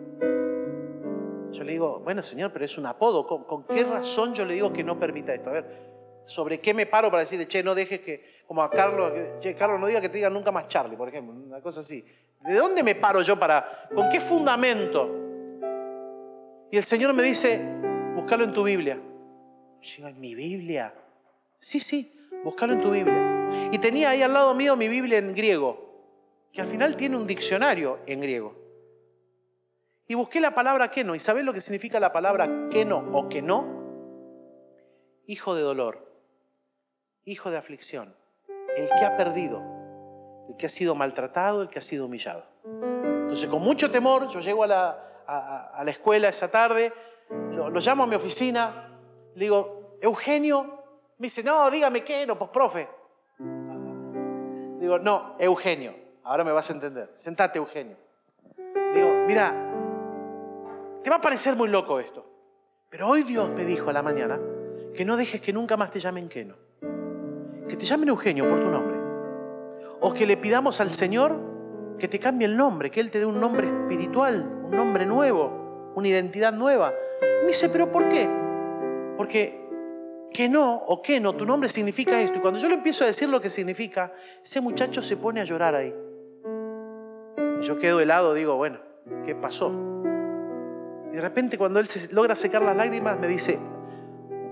Yo 1.51 1.63
le 1.63 1.71
digo, 1.71 1.99
bueno 1.99 2.23
Señor, 2.23 2.51
pero 2.51 2.65
es 2.65 2.77
un 2.79 2.87
apodo. 2.87 3.27
¿Con, 3.27 3.63
qué 3.65 3.83
razón 3.83 4.33
yo 4.33 4.43
le 4.43 4.55
digo 4.55 4.73
que 4.73 4.83
no 4.83 4.99
permita 4.99 5.35
esto? 5.35 5.51
A 5.51 5.53
ver, 5.53 5.65
¿sobre 6.25 6.59
qué 6.59 6.73
me 6.73 6.87
paro 6.87 7.11
para 7.11 7.21
decirle, 7.21 7.47
che, 7.47 7.61
no 7.61 7.75
dejes 7.75 7.99
que, 8.01 8.41
como 8.47 8.63
a 8.63 8.71
Carlos, 8.71 9.13
che, 9.39 9.53
Carlos, 9.53 9.79
no 9.79 9.85
diga 9.85 10.01
que 10.01 10.09
te 10.09 10.17
diga 10.17 10.31
nunca 10.31 10.51
más 10.51 10.67
Charlie, 10.67 10.97
por 10.97 11.09
ejemplo, 11.09 11.33
una 11.33 11.61
cosa 11.61 11.81
así. 11.81 12.03
¿De 12.41 12.55
dónde 12.55 12.83
me 12.83 12.95
paro 12.95 13.21
yo 13.21 13.37
para, 13.37 13.87
con 13.93 14.09
qué 14.09 14.19
fundamento? 14.19 15.09
Y 16.71 16.77
el 16.77 16.83
Señor 16.83 17.13
me 17.13 17.23
dice, 17.23 17.59
búscalo 18.15 18.43
en 18.43 18.53
tu 18.53 18.63
Biblia. 18.63 18.99
Yo 19.81 20.07
¿en 20.07 20.19
mi 20.19 20.35
Biblia? 20.35 20.93
Sí, 21.59 21.79
sí, 21.79 22.17
búscalo 22.43 22.73
en 22.73 22.81
tu 22.81 22.91
Biblia. 22.91 23.49
Y 23.71 23.77
tenía 23.79 24.11
ahí 24.11 24.21
al 24.21 24.33
lado 24.33 24.53
mío 24.53 24.75
mi 24.75 24.87
Biblia 24.87 25.17
en 25.17 25.33
griego, 25.33 26.47
que 26.53 26.61
al 26.61 26.67
final 26.67 26.95
tiene 26.95 27.17
un 27.17 27.27
diccionario 27.27 27.99
en 28.05 28.21
griego. 28.21 28.55
Y 30.07 30.15
busqué 30.15 30.39
la 30.39 30.55
palabra 30.55 30.89
que 30.89 31.03
no. 31.03 31.15
¿Y 31.15 31.19
sabés 31.19 31.45
lo 31.45 31.53
que 31.53 31.61
significa 31.61 31.99
la 31.99 32.11
palabra 32.11 32.69
que 32.71 32.85
no 32.85 32.99
o 33.13 33.29
que 33.29 33.41
no? 33.41 33.79
Hijo 35.27 35.53
de 35.53 35.61
dolor, 35.61 36.11
hijo 37.25 37.51
de 37.51 37.57
aflicción, 37.57 38.15
el 38.75 38.87
que 38.87 39.05
ha 39.05 39.15
perdido, 39.17 39.61
el 40.49 40.57
que 40.57 40.65
ha 40.65 40.69
sido 40.69 40.95
maltratado, 40.95 41.61
el 41.61 41.69
que 41.69 41.79
ha 41.79 41.81
sido 41.81 42.05
humillado. 42.05 42.43
Entonces, 42.63 43.47
con 43.47 43.61
mucho 43.61 43.91
temor, 43.91 44.27
yo 44.29 44.39
llego 44.39 44.63
a 44.63 44.67
la, 44.67 45.09
a, 45.27 45.83
la 45.83 45.91
escuela 45.91 46.29
esa 46.29 46.49
tarde, 46.49 46.91
lo, 47.29 47.69
llamo 47.69 48.03
a 48.03 48.07
mi 48.07 48.15
oficina, 48.15 48.89
le 49.35 49.45
digo, 49.45 49.97
Eugenio, 50.01 50.83
me 51.17 51.27
dice, 51.27 51.43
no, 51.43 51.69
dígame 51.69 52.03
qué, 52.03 52.25
no, 52.25 52.37
pues 52.37 52.49
profe. 52.49 52.89
Digo, 54.79 54.97
no, 54.99 55.35
Eugenio. 55.37 55.93
Ahora 56.23 56.43
me 56.43 56.51
vas 56.51 56.69
a 56.69 56.73
entender. 56.73 57.11
Sentate, 57.13 57.59
Eugenio. 57.59 57.97
Digo, 58.93 59.25
mira, 59.27 59.53
te 61.03 61.09
va 61.09 61.17
a 61.17 61.21
parecer 61.21 61.55
muy 61.55 61.69
loco 61.69 61.99
esto. 61.99 62.25
Pero 62.89 63.07
hoy 63.07 63.23
Dios 63.23 63.49
me 63.49 63.65
dijo 63.65 63.89
a 63.89 63.93
la 63.93 64.01
mañana 64.01 64.39
que 64.95 65.05
no 65.05 65.15
dejes 65.15 65.41
que 65.41 65.53
nunca 65.53 65.77
más 65.77 65.91
te 65.91 65.99
llamen 65.99 66.27
Keno. 66.27 66.55
Que 67.67 67.75
te 67.75 67.85
llamen 67.85 68.09
Eugenio 68.09 68.47
por 68.49 68.59
tu 68.59 68.69
nombre. 68.69 68.98
O 70.01 70.13
que 70.13 70.25
le 70.25 70.37
pidamos 70.37 70.79
al 70.81 70.91
Señor 70.91 71.49
que 71.99 72.07
te 72.07 72.19
cambie 72.19 72.47
el 72.47 72.57
nombre, 72.57 72.89
que 72.89 72.99
Él 72.99 73.11
te 73.11 73.19
dé 73.19 73.25
un 73.25 73.39
nombre 73.39 73.67
espiritual, 73.67 74.41
un 74.63 74.71
nombre 74.71 75.05
nuevo, 75.05 75.91
una 75.95 76.07
identidad 76.07 76.53
nueva. 76.53 76.93
Me 77.41 77.47
dice, 77.47 77.69
¿pero 77.69 77.91
por 77.91 78.07
qué? 78.09 78.27
Porque 79.17 79.59
que 80.31 80.47
no 80.47 80.75
o 80.75 81.01
que 81.01 81.19
no, 81.19 81.33
tu 81.33 81.45
nombre 81.45 81.69
significa 81.69 82.19
esto. 82.21 82.37
Y 82.37 82.41
cuando 82.41 82.59
yo 82.59 82.69
le 82.69 82.75
empiezo 82.75 83.03
a 83.03 83.07
decir 83.07 83.29
lo 83.29 83.41
que 83.41 83.49
significa, 83.49 84.13
ese 84.43 84.61
muchacho 84.61 85.01
se 85.01 85.17
pone 85.17 85.41
a 85.41 85.43
llorar 85.43 85.75
ahí. 85.75 85.93
Yo 87.61 87.77
quedo 87.77 87.99
helado, 87.99 88.33
digo, 88.33 88.55
bueno, 88.55 88.79
¿qué 89.25 89.35
pasó? 89.35 89.71
Y 91.11 91.15
de 91.15 91.21
repente 91.21 91.57
cuando 91.57 91.79
él 91.79 91.87
se 91.87 92.13
logra 92.13 92.35
secar 92.35 92.61
las 92.61 92.75
lágrimas, 92.75 93.19
me 93.19 93.27
dice, 93.27 93.59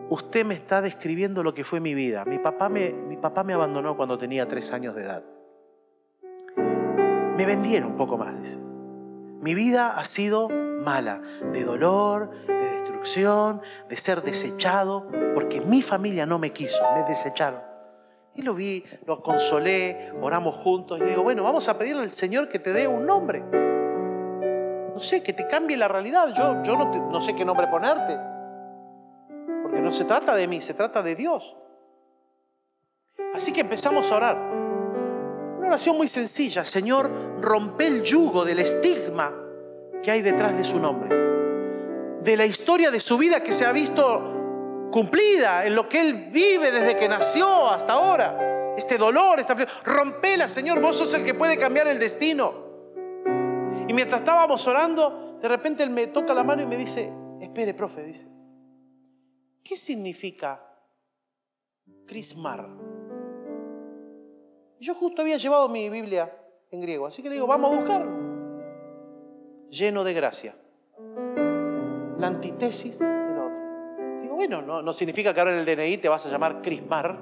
usted 0.09 0.45
me 0.45 0.55
está 0.55 0.81
describiendo 0.81 1.43
lo 1.43 1.53
que 1.53 1.63
fue 1.63 1.79
mi 1.79 1.93
vida. 1.93 2.25
Mi 2.25 2.39
papá 2.39 2.67
me, 2.67 2.91
mi 2.91 3.15
papá 3.15 3.43
me 3.43 3.53
abandonó 3.53 3.95
cuando 3.95 4.17
tenía 4.17 4.47
tres 4.47 4.73
años 4.73 4.95
de 4.95 5.03
edad. 5.03 5.23
Vendieron 7.47 7.91
un 7.91 7.97
poco 7.97 8.17
más, 8.17 8.37
dice. 8.37 8.57
Mi 8.57 9.55
vida 9.55 9.97
ha 9.97 10.03
sido 10.03 10.49
mala, 10.49 11.21
de 11.53 11.63
dolor, 11.63 12.29
de 12.45 12.71
destrucción, 12.73 13.61
de 13.87 13.95
ser 13.95 14.21
desechado, 14.21 15.07
porque 15.33 15.61
mi 15.61 15.81
familia 15.81 16.25
no 16.25 16.39
me 16.39 16.51
quiso, 16.51 16.83
me 16.93 17.03
desecharon. 17.03 17.61
Y 18.35 18.41
lo 18.41 18.53
vi, 18.53 18.83
lo 19.05 19.23
consolé, 19.23 20.11
oramos 20.21 20.55
juntos 20.55 20.97
y 20.97 21.03
le 21.03 21.11
digo, 21.11 21.23
bueno, 21.23 21.41
vamos 21.41 21.69
a 21.69 21.77
pedirle 21.77 22.03
al 22.03 22.09
Señor 22.09 22.49
que 22.49 22.59
te 22.59 22.73
dé 22.73 22.85
un 22.85 23.05
nombre. 23.05 23.41
No 24.93 24.99
sé, 24.99 25.23
que 25.23 25.31
te 25.31 25.47
cambie 25.47 25.77
la 25.77 25.87
realidad. 25.87 26.33
Yo, 26.35 26.61
yo 26.63 26.77
no, 26.77 27.09
no 27.09 27.21
sé 27.21 27.33
qué 27.33 27.45
nombre 27.45 27.67
ponerte. 27.67 28.19
Porque 29.63 29.79
no 29.79 29.93
se 29.93 30.03
trata 30.03 30.35
de 30.35 30.47
mí, 30.47 30.59
se 30.59 30.73
trata 30.73 31.01
de 31.01 31.15
Dios. 31.15 31.55
Así 33.33 33.53
que 33.53 33.61
empezamos 33.61 34.11
a 34.11 34.17
orar. 34.17 34.66
Una 35.68 35.74
oración 35.74 35.97
muy 35.97 36.07
sencilla. 36.07 36.63
Señor, 36.63 37.11
rompe 37.41 37.88
el 37.88 38.01
yugo 38.01 38.45
del 38.45 38.59
estigma 38.59 39.34
que 40.01 40.09
hay 40.09 40.22
detrás 40.22 40.55
de 40.55 40.63
su 40.63 40.80
nombre. 40.80 41.13
De 42.24 42.38
la 42.38 42.45
historia 42.45 42.89
de 42.89 43.01
su 43.01 43.18
vida 43.18 43.43
que 43.43 43.51
se 43.51 43.65
ha 43.65 43.74
visto 43.74 44.88
cumplida 44.93 45.65
en 45.65 45.76
lo 45.76 45.89
que 45.89 45.99
Él 45.99 46.30
vive 46.32 46.72
desde 46.72 46.95
que 46.95 47.09
nació 47.09 47.70
hasta 47.70 47.93
ahora. 47.93 48.76
Este 48.78 48.97
dolor, 48.97 49.41
esta 49.41 49.57
rompela, 49.84 50.47
Señor, 50.47 50.80
vos 50.80 50.95
sos 50.95 51.13
el 51.15 51.26
que 51.26 51.34
puede 51.34 51.57
cambiar 51.57 51.89
el 51.89 51.99
destino. 51.99 52.53
Y 53.89 53.93
mientras 53.93 54.22
estábamos 54.22 54.65
orando, 54.70 55.38
de 55.41 55.49
repente 55.49 55.84
Él 55.84 55.89
me 55.89 56.07
toca 56.07 56.34
la 56.34 56.45
mano 56.45 56.61
y 56.61 56.65
me 56.65 56.78
dice, 56.78 57.11
espere, 57.41 57.74
profe, 57.74 58.03
dice, 58.03 58.30
¿qué 59.65 59.76
significa 59.76 60.65
crismar? 62.05 62.70
Yo 64.80 64.95
justo 64.95 65.21
había 65.21 65.38
llevado 65.38 65.69
mi 65.69 65.89
Biblia 65.89 66.32
en 66.71 66.82
griego, 66.82 67.07
así 67.07 67.21
que 67.21 67.30
le 67.30 67.36
digo, 67.36 67.47
vamos 67.47 67.73
a 67.73 67.80
buscarlo. 67.80 68.11
Lleno 69.69 70.03
de 70.03 70.13
gracia. 70.13 70.55
La 72.17 72.28
antítesis 72.28 72.99
bueno, 74.38 74.61
no, 74.61 74.93
significa 74.93 75.34
que 75.34 75.39
ahora 75.39 75.51
en 75.51 75.59
el 75.59 75.65
DNI 75.65 75.97
te 75.97 76.07
vas 76.09 76.23
a 76.28 76.30
llamar 76.30 76.61
Crismar 76.61 77.17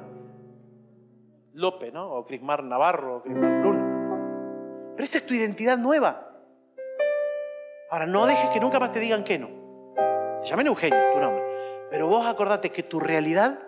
López, 1.53 1.93
¿no? 1.93 2.11
O 2.11 2.25
Crismar 2.25 2.61
Navarro, 2.61 3.17
o 3.17 3.21
Crismar 3.23 3.63
Luna. 3.63 4.91
Pero 4.93 5.03
esa 5.03 5.19
es 5.19 5.25
tu 5.25 5.33
identidad 5.33 5.77
nueva. 5.77 6.29
Ahora, 7.89 8.05
no 8.05 8.25
dejes 8.25 8.49
que 8.49 8.59
nunca 8.59 8.81
más 8.81 8.91
te 8.91 8.99
digan 8.99 9.23
que 9.23 9.39
no. 9.39 9.49
Llamen 10.43 10.67
Eugenio, 10.67 10.99
tu 11.13 11.19
nombre. 11.21 11.41
Pero 11.89 12.07
vos 12.07 12.25
acordate 12.27 12.69
que 12.69 12.83
tu 12.83 12.99
realidad 12.99 13.59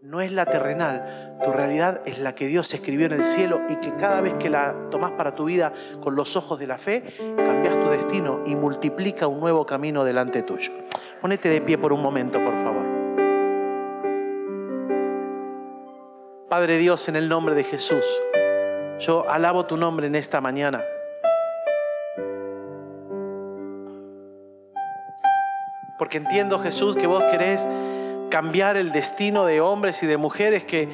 no 0.00 0.20
es 0.20 0.30
la 0.30 0.46
terrenal, 0.46 1.36
tu 1.42 1.50
realidad 1.50 2.02
es 2.06 2.20
la 2.20 2.34
que 2.34 2.46
Dios 2.46 2.72
escribió 2.72 3.06
en 3.06 3.12
el 3.12 3.24
cielo 3.24 3.62
y 3.68 3.76
que 3.76 3.94
cada 3.96 4.20
vez 4.20 4.34
que 4.34 4.48
la 4.48 4.74
tomás 4.90 5.10
para 5.12 5.34
tu 5.34 5.46
vida 5.46 5.72
con 6.00 6.14
los 6.14 6.36
ojos 6.36 6.58
de 6.60 6.68
la 6.68 6.78
fe, 6.78 7.02
cambias 7.36 7.74
tu 7.74 7.88
destino 7.90 8.42
y 8.46 8.54
multiplica 8.54 9.26
un 9.26 9.40
nuevo 9.40 9.66
camino 9.66 10.04
delante 10.04 10.42
tuyo. 10.42 10.72
Ponete 11.20 11.48
de 11.48 11.60
pie 11.60 11.78
por 11.78 11.92
un 11.92 12.00
momento, 12.00 12.38
por 12.38 12.54
favor. 12.54 12.86
Padre 16.48 16.78
Dios, 16.78 17.08
en 17.08 17.16
el 17.16 17.28
nombre 17.28 17.56
de 17.56 17.64
Jesús, 17.64 18.04
yo 19.00 19.28
alabo 19.28 19.66
tu 19.66 19.76
nombre 19.76 20.06
en 20.06 20.14
esta 20.14 20.40
mañana. 20.40 20.82
Porque 25.98 26.18
entiendo, 26.18 26.60
Jesús, 26.60 26.94
que 26.94 27.08
vos 27.08 27.24
querés 27.24 27.68
cambiar 28.28 28.76
el 28.76 28.92
destino 28.92 29.44
de 29.44 29.60
hombres 29.60 30.02
y 30.02 30.06
de 30.06 30.16
mujeres 30.16 30.64
que 30.64 30.88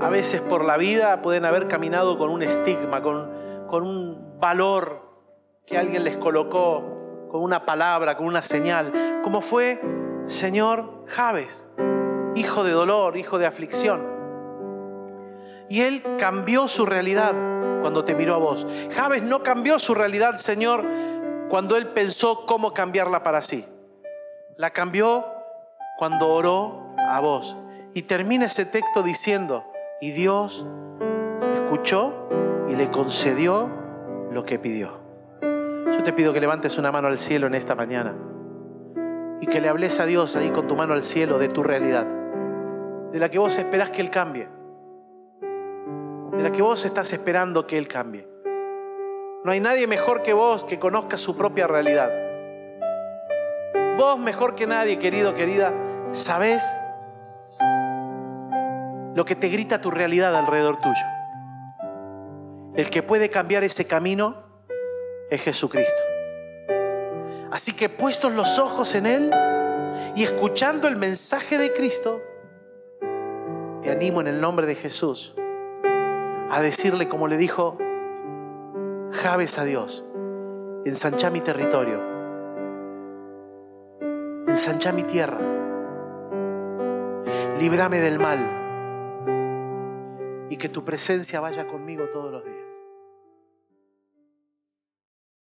a 0.00 0.08
veces 0.08 0.40
por 0.40 0.64
la 0.64 0.76
vida 0.76 1.22
pueden 1.22 1.44
haber 1.44 1.68
caminado 1.68 2.18
con 2.18 2.30
un 2.30 2.42
estigma, 2.42 3.02
con, 3.02 3.30
con 3.68 3.82
un 3.82 4.38
valor 4.38 5.02
que 5.66 5.78
alguien 5.78 6.04
les 6.04 6.16
colocó, 6.16 7.28
con 7.30 7.42
una 7.42 7.64
palabra, 7.64 8.16
con 8.16 8.26
una 8.26 8.42
señal, 8.42 9.20
como 9.22 9.40
fue 9.40 9.80
Señor 10.26 11.04
Javes, 11.06 11.68
hijo 12.34 12.64
de 12.64 12.72
dolor, 12.72 13.16
hijo 13.16 13.38
de 13.38 13.46
aflicción. 13.46 14.16
Y 15.68 15.80
él 15.80 16.02
cambió 16.18 16.68
su 16.68 16.86
realidad 16.86 17.34
cuando 17.80 18.04
te 18.04 18.14
miró 18.14 18.34
a 18.34 18.38
vos. 18.38 18.66
Javes 18.94 19.22
no 19.22 19.42
cambió 19.42 19.78
su 19.78 19.94
realidad, 19.94 20.36
Señor, 20.36 20.84
cuando 21.48 21.76
él 21.76 21.88
pensó 21.88 22.46
cómo 22.46 22.72
cambiarla 22.72 23.22
para 23.22 23.42
sí. 23.42 23.66
La 24.56 24.70
cambió 24.70 25.35
cuando 25.96 26.28
oró 26.28 26.94
a 26.96 27.20
vos. 27.20 27.56
Y 27.94 28.02
termina 28.02 28.46
ese 28.46 28.66
texto 28.66 29.02
diciendo, 29.02 29.64
y 30.00 30.10
Dios 30.12 30.66
escuchó 31.54 32.28
y 32.68 32.76
le 32.76 32.90
concedió 32.90 33.70
lo 34.30 34.44
que 34.44 34.58
pidió. 34.58 35.00
Yo 35.40 36.02
te 36.02 36.12
pido 36.12 36.32
que 36.32 36.40
levantes 36.40 36.78
una 36.78 36.92
mano 36.92 37.08
al 37.08 37.18
cielo 37.18 37.46
en 37.46 37.54
esta 37.54 37.74
mañana 37.74 38.14
y 39.40 39.46
que 39.46 39.60
le 39.60 39.68
hables 39.68 39.98
a 40.00 40.06
Dios 40.06 40.36
ahí 40.36 40.50
con 40.50 40.66
tu 40.66 40.76
mano 40.76 40.94
al 40.94 41.02
cielo 41.02 41.38
de 41.38 41.48
tu 41.48 41.62
realidad, 41.62 42.06
de 43.12 43.18
la 43.18 43.28
que 43.28 43.38
vos 43.38 43.56
esperás 43.58 43.90
que 43.90 44.02
Él 44.02 44.10
cambie, 44.10 44.48
de 46.32 46.42
la 46.42 46.52
que 46.52 46.62
vos 46.62 46.84
estás 46.84 47.12
esperando 47.12 47.66
que 47.66 47.78
Él 47.78 47.88
cambie. 47.88 48.28
No 49.44 49.52
hay 49.52 49.60
nadie 49.60 49.86
mejor 49.86 50.22
que 50.22 50.32
vos 50.32 50.64
que 50.64 50.78
conozca 50.78 51.16
su 51.16 51.36
propia 51.36 51.66
realidad. 51.66 52.10
Vos 53.96 54.18
mejor 54.18 54.54
que 54.54 54.66
nadie, 54.66 54.98
querido, 54.98 55.34
querida, 55.34 55.72
sabes 56.12 56.64
lo 59.14 59.24
que 59.24 59.34
te 59.34 59.48
grita 59.48 59.80
tu 59.80 59.90
realidad 59.90 60.36
alrededor 60.36 60.76
tuyo. 60.80 61.06
El 62.74 62.90
que 62.90 63.02
puede 63.02 63.30
cambiar 63.30 63.64
ese 63.64 63.86
camino 63.86 64.36
es 65.30 65.42
Jesucristo. 65.42 66.02
Así 67.50 67.72
que 67.74 67.88
puestos 67.88 68.34
los 68.34 68.58
ojos 68.58 68.94
en 68.94 69.06
Él 69.06 69.30
y 70.14 70.22
escuchando 70.22 70.86
el 70.86 70.96
mensaje 70.96 71.56
de 71.56 71.72
Cristo, 71.72 72.20
te 73.82 73.90
animo 73.90 74.20
en 74.20 74.26
el 74.26 74.40
nombre 74.40 74.66
de 74.66 74.74
Jesús 74.74 75.34
a 76.50 76.60
decirle 76.60 77.08
como 77.08 77.26
le 77.26 77.38
dijo 77.38 77.78
Javes 79.12 79.58
a 79.58 79.64
Dios, 79.64 80.04
ensancha 80.84 81.30
mi 81.30 81.40
territorio, 81.40 82.02
ensancha 84.46 84.92
mi 84.92 85.02
tierra 85.02 85.55
líbrame 87.58 88.00
del 88.00 88.18
mal 88.18 88.64
y 90.48 90.56
que 90.56 90.68
tu 90.68 90.84
presencia 90.84 91.40
vaya 91.40 91.66
conmigo 91.66 92.04
todos 92.12 92.32
los 92.32 92.44
días. 92.44 92.55